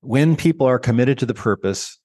[0.00, 1.98] when people are committed to the purpose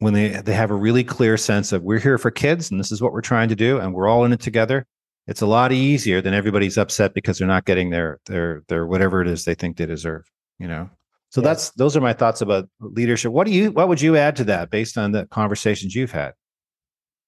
[0.00, 2.92] when they they have a really clear sense of we're here for kids and this
[2.92, 4.86] is what we're trying to do and we're all in it together
[5.26, 9.22] it's a lot easier than everybody's upset because they're not getting their their their whatever
[9.22, 10.24] it is they think they deserve
[10.58, 10.90] you know
[11.30, 11.48] so yeah.
[11.48, 14.44] that's those are my thoughts about leadership what do you what would you add to
[14.44, 16.32] that based on the conversations you've had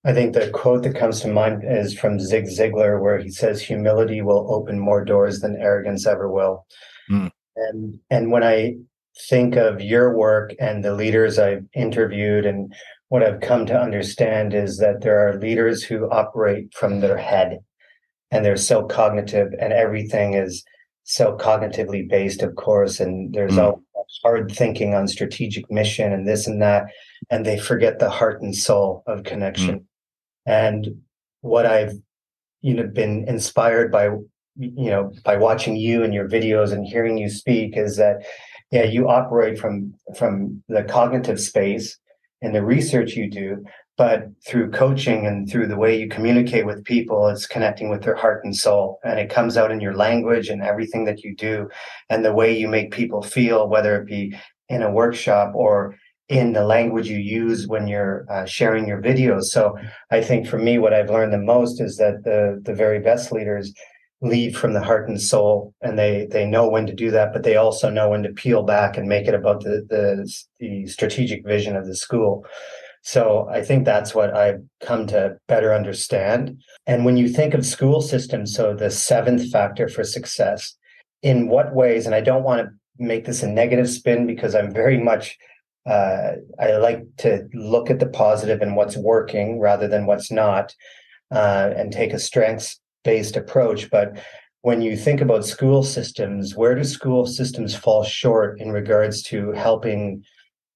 [0.05, 3.61] i think the quote that comes to mind is from zig ziglar where he says
[3.61, 6.66] humility will open more doors than arrogance ever will
[7.11, 7.30] mm.
[7.57, 8.74] and and when i
[9.28, 12.72] think of your work and the leaders i've interviewed and
[13.09, 17.59] what i've come to understand is that there are leaders who operate from their head
[18.30, 20.64] and they're so cognitive and everything is
[21.05, 23.62] so cognitively based of course and there's mm.
[23.62, 23.82] all
[24.22, 26.86] hard thinking on strategic mission and this and that,
[27.30, 29.80] and they forget the heart and soul of connection.
[29.80, 29.84] Mm.
[30.46, 30.88] And
[31.42, 31.94] what I've
[32.62, 34.05] you know been inspired by
[34.57, 38.24] you know by watching you and your videos and hearing you speak is that
[38.70, 41.98] yeah you operate from from the cognitive space
[42.43, 43.64] and the research you do
[44.01, 48.14] but through coaching and through the way you communicate with people it's connecting with their
[48.14, 48.99] heart and soul.
[49.05, 51.68] And it comes out in your language and everything that you do
[52.09, 54.34] and the way you make people feel whether it be
[54.70, 55.97] in a workshop or
[56.30, 59.45] in the language you use when you're uh, sharing your videos.
[59.57, 59.76] So
[60.11, 63.32] i think for me what i've learned the most is that the the very best
[63.32, 63.74] leaders
[64.22, 67.42] lead from the heart and soul and they they know when to do that but
[67.42, 71.44] they also know when to peel back and make it about the the, the strategic
[71.46, 72.44] vision of the school
[73.02, 76.60] so I think that's what I've come to better understand.
[76.86, 80.76] And when you think of school systems, so the seventh factor for success,
[81.22, 84.72] in what ways, and I don't want to make this a negative spin because I'm
[84.72, 85.38] very much
[85.86, 90.74] uh, I like to look at the positive and what's working rather than what's not,
[91.30, 93.90] uh, and take a strengths based approach.
[93.90, 94.22] But
[94.62, 99.53] when you think about school systems, where do school systems fall short in regards to
[99.53, 100.22] helping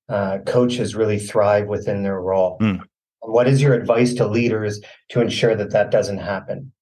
[0.08, 2.58] uh, coaches really thrive within their role.
[2.60, 2.82] Mm.
[3.20, 6.72] What is your advice to leaders to ensure that that doesn't happen?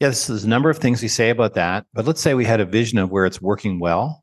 [0.00, 2.60] Yes, there's a number of things we say about that, but let's say we had
[2.60, 4.22] a vision of where it's working well.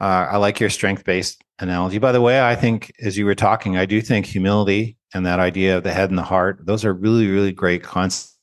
[0.00, 1.98] Uh, I like your strength based analogy.
[1.98, 5.40] By the way, I think as you were talking, I do think humility and that
[5.40, 8.38] idea of the head and the heart, those are really, really great concepts.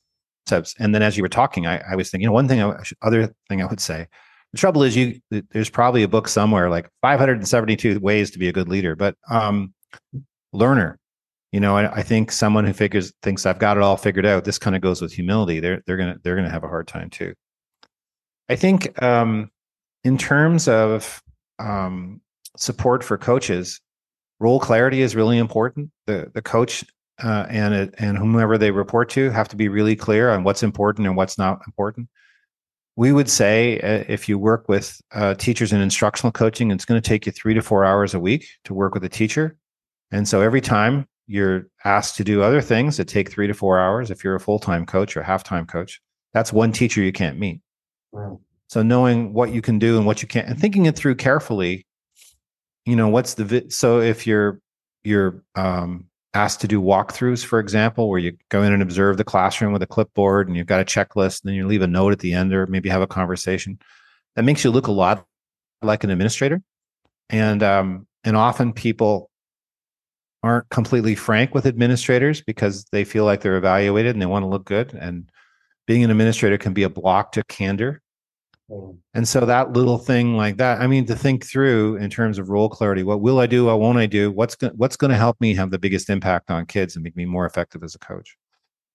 [0.78, 2.82] And then as you were talking, I, I was thinking, you know, one thing, I,
[3.02, 4.06] other thing I would say
[4.52, 8.52] the trouble is, you there's probably a book somewhere like 572 ways to be a
[8.52, 9.74] good leader, but um,
[10.52, 10.98] learner.
[11.52, 14.44] You know, I, I think someone who figures thinks I've got it all figured out.
[14.44, 15.60] This kind of goes with humility.
[15.60, 17.34] They're they're gonna they're gonna have a hard time too.
[18.50, 19.50] I think um,
[20.04, 21.22] in terms of
[21.58, 22.20] um,
[22.56, 23.80] support for coaches,
[24.40, 25.90] role clarity is really important.
[26.06, 26.84] The the coach
[27.22, 30.62] uh, and it, and whomever they report to have to be really clear on what's
[30.62, 32.08] important and what's not important
[32.98, 37.00] we would say uh, if you work with uh, teachers in instructional coaching, it's going
[37.00, 39.56] to take you three to four hours a week to work with a teacher.
[40.10, 43.78] And so every time you're asked to do other things that take three to four
[43.78, 46.00] hours, if you're a full time coach or half time coach,
[46.32, 47.60] that's one teacher you can't meet.
[48.10, 48.40] Wow.
[48.66, 51.86] So knowing what you can do and what you can't, and thinking it through carefully,
[52.84, 54.60] you know, what's the vi- so if you're
[55.04, 59.24] you're um, asked to do walkthroughs, for example, where you go in and observe the
[59.24, 62.12] classroom with a clipboard and you've got a checklist, and then you leave a note
[62.12, 63.78] at the end or maybe have a conversation.
[64.36, 65.24] That makes you look a lot
[65.82, 66.62] like an administrator.
[67.30, 69.30] And um, and often people
[70.42, 74.48] aren't completely frank with administrators because they feel like they're evaluated and they want to
[74.48, 74.94] look good.
[74.94, 75.30] And
[75.86, 78.02] being an administrator can be a block to candor.
[79.14, 82.50] And so that little thing like that, I mean, to think through in terms of
[82.50, 83.64] role clarity, what will I do?
[83.64, 84.30] What won't I do?
[84.30, 87.16] What's go- what's going to help me have the biggest impact on kids and make
[87.16, 88.36] me more effective as a coach?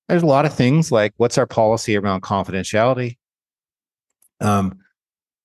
[0.08, 3.18] There's a lot of things like what's our policy around confidentiality?
[4.42, 4.78] Um,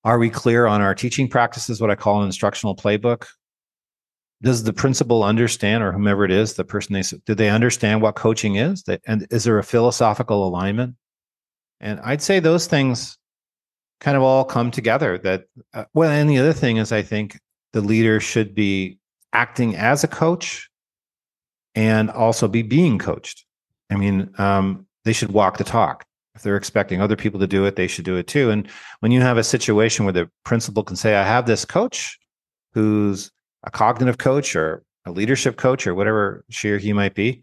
[0.03, 1.81] are we clear on our teaching practices?
[1.81, 3.25] What I call an instructional playbook.
[4.41, 8.15] Does the principal understand, or whomever it is, the person they do they understand what
[8.15, 8.83] coaching is?
[9.05, 10.95] and is there a philosophical alignment?
[11.81, 13.18] And I'd say those things
[13.99, 17.39] kind of all come together that uh, well and the other thing is i think
[17.73, 18.97] the leader should be
[19.33, 20.69] acting as a coach
[21.75, 23.45] and also be being coached.
[23.89, 26.05] I mean um, they should walk the talk.
[26.35, 28.49] If they're expecting other people to do it they should do it too.
[28.49, 28.69] And
[29.01, 32.17] when you have a situation where the principal can say i have this coach
[32.73, 33.31] who's
[33.63, 37.41] a cognitive coach or a leadership coach or whatever she or he might be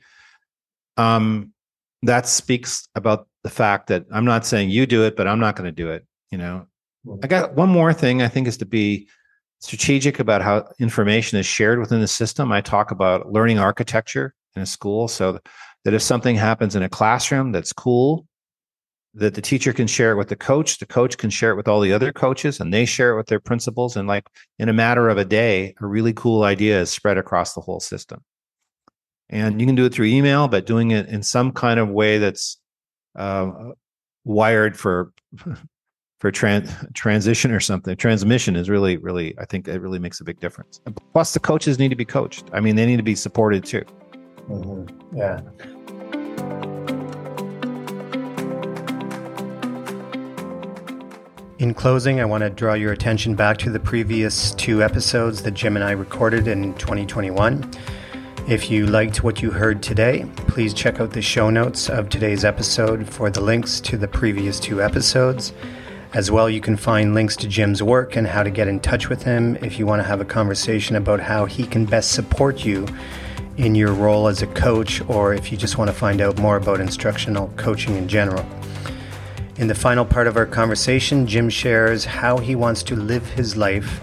[0.96, 1.52] um,
[2.02, 5.57] that speaks about the fact that i'm not saying you do it but i'm not
[5.57, 6.66] going to do it you know?
[7.22, 9.09] I got one more thing i think is to be
[9.61, 12.53] strategic about how information is shared within the system.
[12.53, 15.39] I talk about learning architecture in a school so
[15.85, 18.27] that if something happens in a classroom that's cool
[19.14, 21.68] that the teacher can share it with the coach the coach can share it with
[21.68, 24.74] all the other coaches and they share it with their principals and like in a
[24.74, 28.22] matter of a day a really cool idea is spread across the whole system.
[29.29, 32.18] And you can do it through email but doing it in some kind of way
[32.18, 32.59] that's
[33.14, 33.51] uh,
[34.24, 35.12] wired for
[36.19, 37.97] for tran- transition or something.
[37.97, 40.81] Transmission is really, really, I think it really makes a big difference.
[41.12, 42.49] Plus, the coaches need to be coached.
[42.53, 43.85] I mean, they need to be supported too.
[44.49, 45.17] Mm-hmm.
[45.17, 45.41] Yeah.
[51.59, 55.53] In closing, I want to draw your attention back to the previous two episodes that
[55.53, 57.71] Jim and I recorded in 2021.
[58.47, 62.45] If you liked what you heard today, please check out the show notes of today's
[62.45, 65.53] episode for the links to the previous two episodes.
[66.14, 69.09] As well, you can find links to Jim's work and how to get in touch
[69.09, 72.64] with him if you want to have a conversation about how he can best support
[72.64, 72.86] you
[73.57, 76.57] in your role as a coach or if you just want to find out more
[76.57, 78.46] about instructional coaching in general.
[79.57, 83.57] In the final part of our conversation, Jim shares how he wants to live his
[83.57, 84.00] life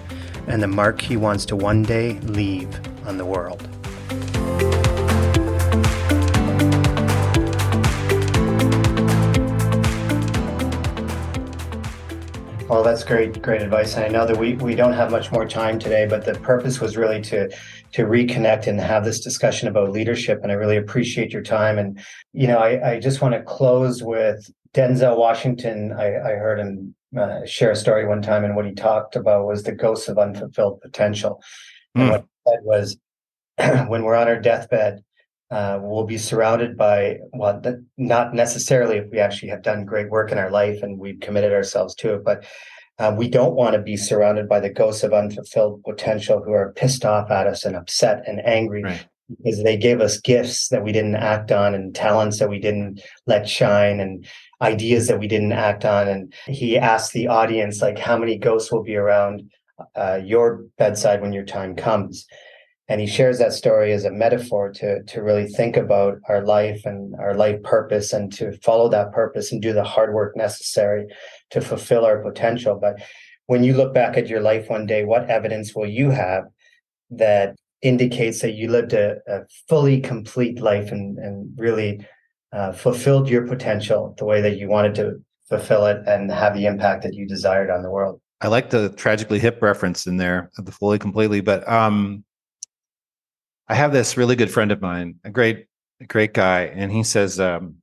[0.48, 3.68] and the mark he wants to one day leave on the world.
[12.84, 13.96] Well, that's great, great advice.
[13.96, 16.82] And I know that we, we don't have much more time today, but the purpose
[16.82, 17.48] was really to
[17.94, 20.42] to reconnect and have this discussion about leadership.
[20.44, 21.80] And I really appreciate your time.
[21.80, 21.98] And
[22.34, 25.94] you know, I, I just want to close with Denzel Washington.
[25.94, 29.48] I, I heard him uh, share a story one time, and what he talked about
[29.48, 31.42] was the ghosts of unfulfilled potential.
[31.98, 32.02] Mm.
[32.02, 32.12] And hmm.
[32.12, 32.98] what he said was,
[33.88, 35.06] when we're on our deathbed,
[35.52, 37.62] uh, we'll be surrounded by well
[37.96, 41.54] not necessarily if we actually have done great work in our life and we've committed
[41.54, 42.44] ourselves to it but
[43.00, 46.74] uh, we don't want to be surrounded by the ghosts of unfulfilled potential who are
[46.74, 49.08] pissed off at us and upset and angry right.
[49.30, 53.02] because they gave us gifts that we didn't act on and talents that we didn't
[53.26, 54.26] let shine and
[54.62, 58.72] ideas that we didn't act on and he asked the audience like how many ghosts
[58.72, 59.50] will be around
[59.96, 62.28] uh, your bedside when your time comes
[62.90, 66.82] and he shares that story as a metaphor to to really think about our life
[66.86, 71.06] and our life purpose and to follow that purpose and do the hard work necessary
[71.50, 72.96] to fulfill our potential but
[73.48, 76.44] when you look back at your life one day what evidence will you have
[77.10, 82.06] that indicates that you lived a, a fully complete life and and really
[82.52, 85.14] uh, fulfilled your potential the way that you wanted to
[85.50, 88.90] fulfill it and have the impact that you desired on the world I like the
[88.90, 91.40] tragically hip reference in there, of the fully completely.
[91.40, 92.26] But um,
[93.68, 95.68] I have this really good friend of mine, a great,
[96.02, 97.76] a great guy, and he says, um,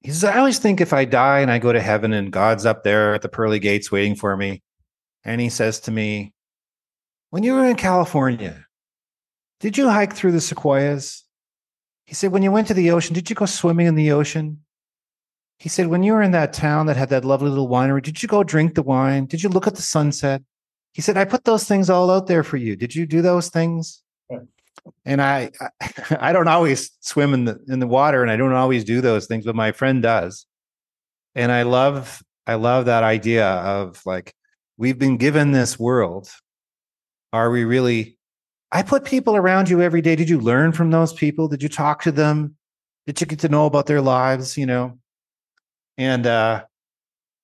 [0.00, 2.66] he says, I always think if I die and I go to heaven and God's
[2.66, 4.62] up there at the pearly gates waiting for me,
[5.24, 6.32] and he says to me,
[7.30, 8.66] when you were in California,
[9.60, 11.24] did you hike through the sequoias?
[12.06, 14.60] He said, when you went to the ocean, did you go swimming in the ocean?
[15.58, 18.22] He said, when you were in that town that had that lovely little winery, did
[18.22, 19.26] you go drink the wine?
[19.26, 20.42] Did you look at the sunset?
[20.92, 22.76] He said, I put those things all out there for you.
[22.76, 24.02] Did you do those things?
[25.04, 25.50] And I,
[26.20, 29.26] I don't always swim in the in the water and I don't always do those
[29.26, 30.46] things, but my friend does.
[31.34, 34.34] And I love I love that idea of like
[34.76, 36.28] we've been given this world.
[37.32, 38.18] Are we really
[38.70, 40.14] I put people around you every day.
[40.16, 41.48] Did you learn from those people?
[41.48, 42.56] Did you talk to them?
[43.06, 44.98] Did you get to know about their lives, you know?
[45.96, 46.64] And uh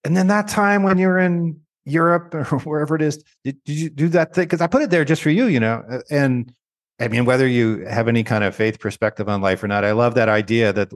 [0.05, 3.91] and then that time when you're in Europe or wherever it is, did, did you
[3.91, 4.45] do that thing?
[4.45, 5.83] Because I put it there just for you, you know.
[6.11, 6.53] And
[7.01, 9.93] I mean, whether you have any kind of faith perspective on life or not, I
[9.93, 10.93] love that idea that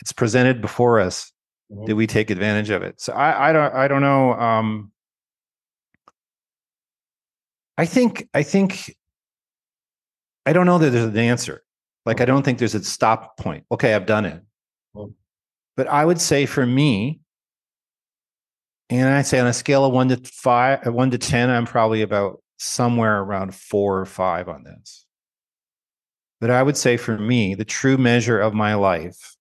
[0.00, 1.32] it's presented before us.
[1.72, 1.86] Mm-hmm.
[1.86, 3.00] Do we take advantage of it?
[3.00, 4.34] So I, I don't, I don't know.
[4.34, 4.92] Um,
[7.76, 8.94] I think, I think,
[10.46, 11.64] I don't know that there's an answer.
[12.06, 13.64] Like, I don't think there's a stop point.
[13.72, 14.42] Okay, I've done it.
[14.94, 15.12] Mm-hmm.
[15.76, 17.20] But I would say for me,
[18.90, 22.02] and I'd say on a scale of one to five, one to 10, I'm probably
[22.02, 25.03] about somewhere around four or five on this.
[26.44, 29.34] But I would say for me, the true measure of my life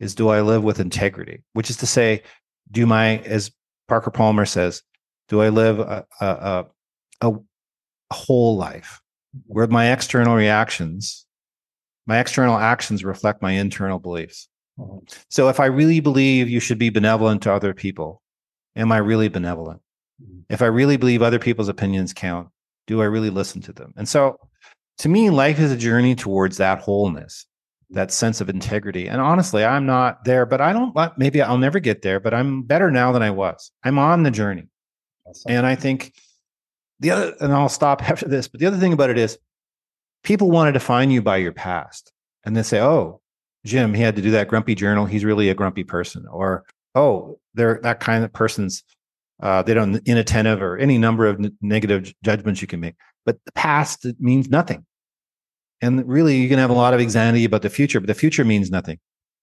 [0.00, 2.22] is do I live with integrity, which is to say,
[2.70, 3.50] do my, as
[3.86, 4.82] Parker Palmer says,
[5.28, 6.66] do I live a, a, a,
[7.20, 7.32] a
[8.10, 9.02] whole life
[9.44, 11.26] where my external reactions,
[12.06, 14.48] my external actions reflect my internal beliefs?
[14.78, 15.04] Mm-hmm.
[15.28, 18.22] So if I really believe you should be benevolent to other people,
[18.74, 19.82] am I really benevolent?
[20.22, 20.44] Mm-hmm.
[20.48, 22.48] If I really believe other people's opinions count,
[22.86, 23.92] do I really listen to them?
[23.98, 24.38] And so
[24.98, 27.46] to me, life is a journey towards that wholeness,
[27.90, 29.08] that sense of integrity.
[29.08, 32.62] And honestly, I'm not there, but I don't, maybe I'll never get there, but I'm
[32.62, 33.70] better now than I was.
[33.84, 34.68] I'm on the journey.
[35.26, 35.52] Awesome.
[35.52, 36.14] And I think
[37.00, 39.38] the other, and I'll stop after this, but the other thing about it is
[40.22, 42.12] people want to define you by your past.
[42.44, 43.20] And they say, oh,
[43.64, 45.06] Jim, he had to do that grumpy journal.
[45.06, 46.24] He's really a grumpy person.
[46.30, 48.84] Or, oh, they're that kind of person's,
[49.42, 52.94] uh, they don't inattentive or any number of n- negative judgments you can make
[53.26, 54.86] but the past means nothing.
[55.82, 58.44] And really, you can have a lot of anxiety about the future, but the future
[58.44, 58.98] means nothing.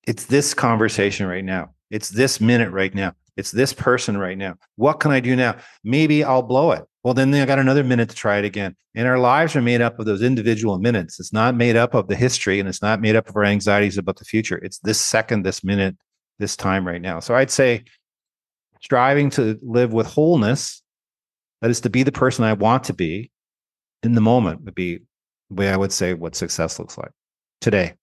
[0.08, 1.70] It's this conversation right now.
[1.92, 3.14] It's this minute right now.
[3.38, 4.56] It's this person right now.
[4.76, 5.58] What can I do now?
[5.84, 6.84] Maybe I'll blow it.
[7.04, 8.76] Well, then I got another minute to try it again.
[8.96, 11.20] And our lives are made up of those individual minutes.
[11.20, 13.98] It's not made up of the history and it's not made up of our anxieties
[13.98, 14.58] about the future.
[14.58, 15.98] It's this second, this minute,
[16.40, 17.20] this time right now.
[17.20, 17.84] So I'd say
[18.82, 20.82] striving to live with wholeness,
[21.62, 23.32] that is to be the person I want to be,
[24.04, 25.00] in the moment would be
[25.50, 27.12] the way I would say what success looks like
[27.62, 27.94] today.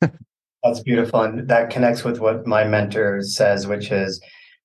[0.00, 1.22] That's beautiful.
[1.22, 4.20] And that connects with what my mentor says, which is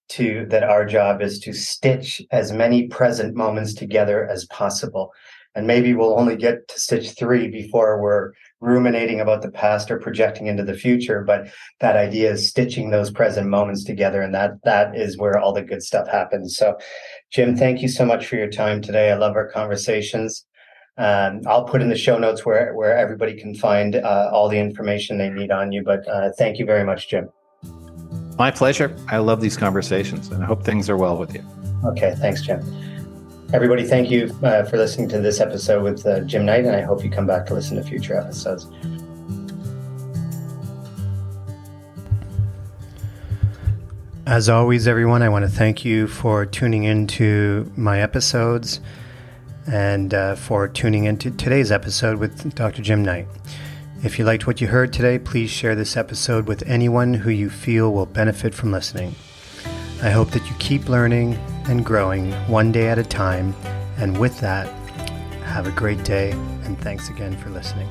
[0.10, 5.12] to that our job is to stitch as many present moments together as possible.
[5.56, 10.00] And maybe we'll only get to stitch three before we're ruminating about the past or
[10.00, 11.24] projecting into the future.
[11.26, 11.48] But
[11.80, 14.22] that idea is stitching those present moments together.
[14.22, 16.58] And that that is where all the good stuff happens.
[16.58, 16.78] So
[17.32, 19.12] Jim, thank you so much for your time today.
[19.12, 20.46] I love our conversations.
[20.98, 24.58] Um, I'll put in the show notes where where everybody can find uh, all the
[24.58, 25.84] information they need on you.
[25.84, 27.30] But uh, thank you very much, Jim.
[28.38, 28.96] My pleasure.
[29.10, 31.44] I love these conversations, and I hope things are well with you.
[31.84, 32.62] Okay, thanks, Jim.
[33.54, 36.82] Everybody, thank you uh, for listening to this episode with uh, Jim Knight, and I
[36.82, 38.68] hope you come back to listen to future episodes.
[44.26, 48.80] As always, everyone, I want to thank you for tuning into my episodes
[49.68, 52.82] and uh, for tuning into today's episode with Dr.
[52.82, 53.28] Jim Knight.
[54.04, 57.50] If you liked what you heard today, please share this episode with anyone who you
[57.50, 59.16] feel will benefit from listening.
[60.04, 61.36] I hope that you keep learning
[61.68, 63.56] and growing one day at a time.
[63.98, 64.68] And with that,
[65.46, 67.88] have a great day, and thanks again for listening.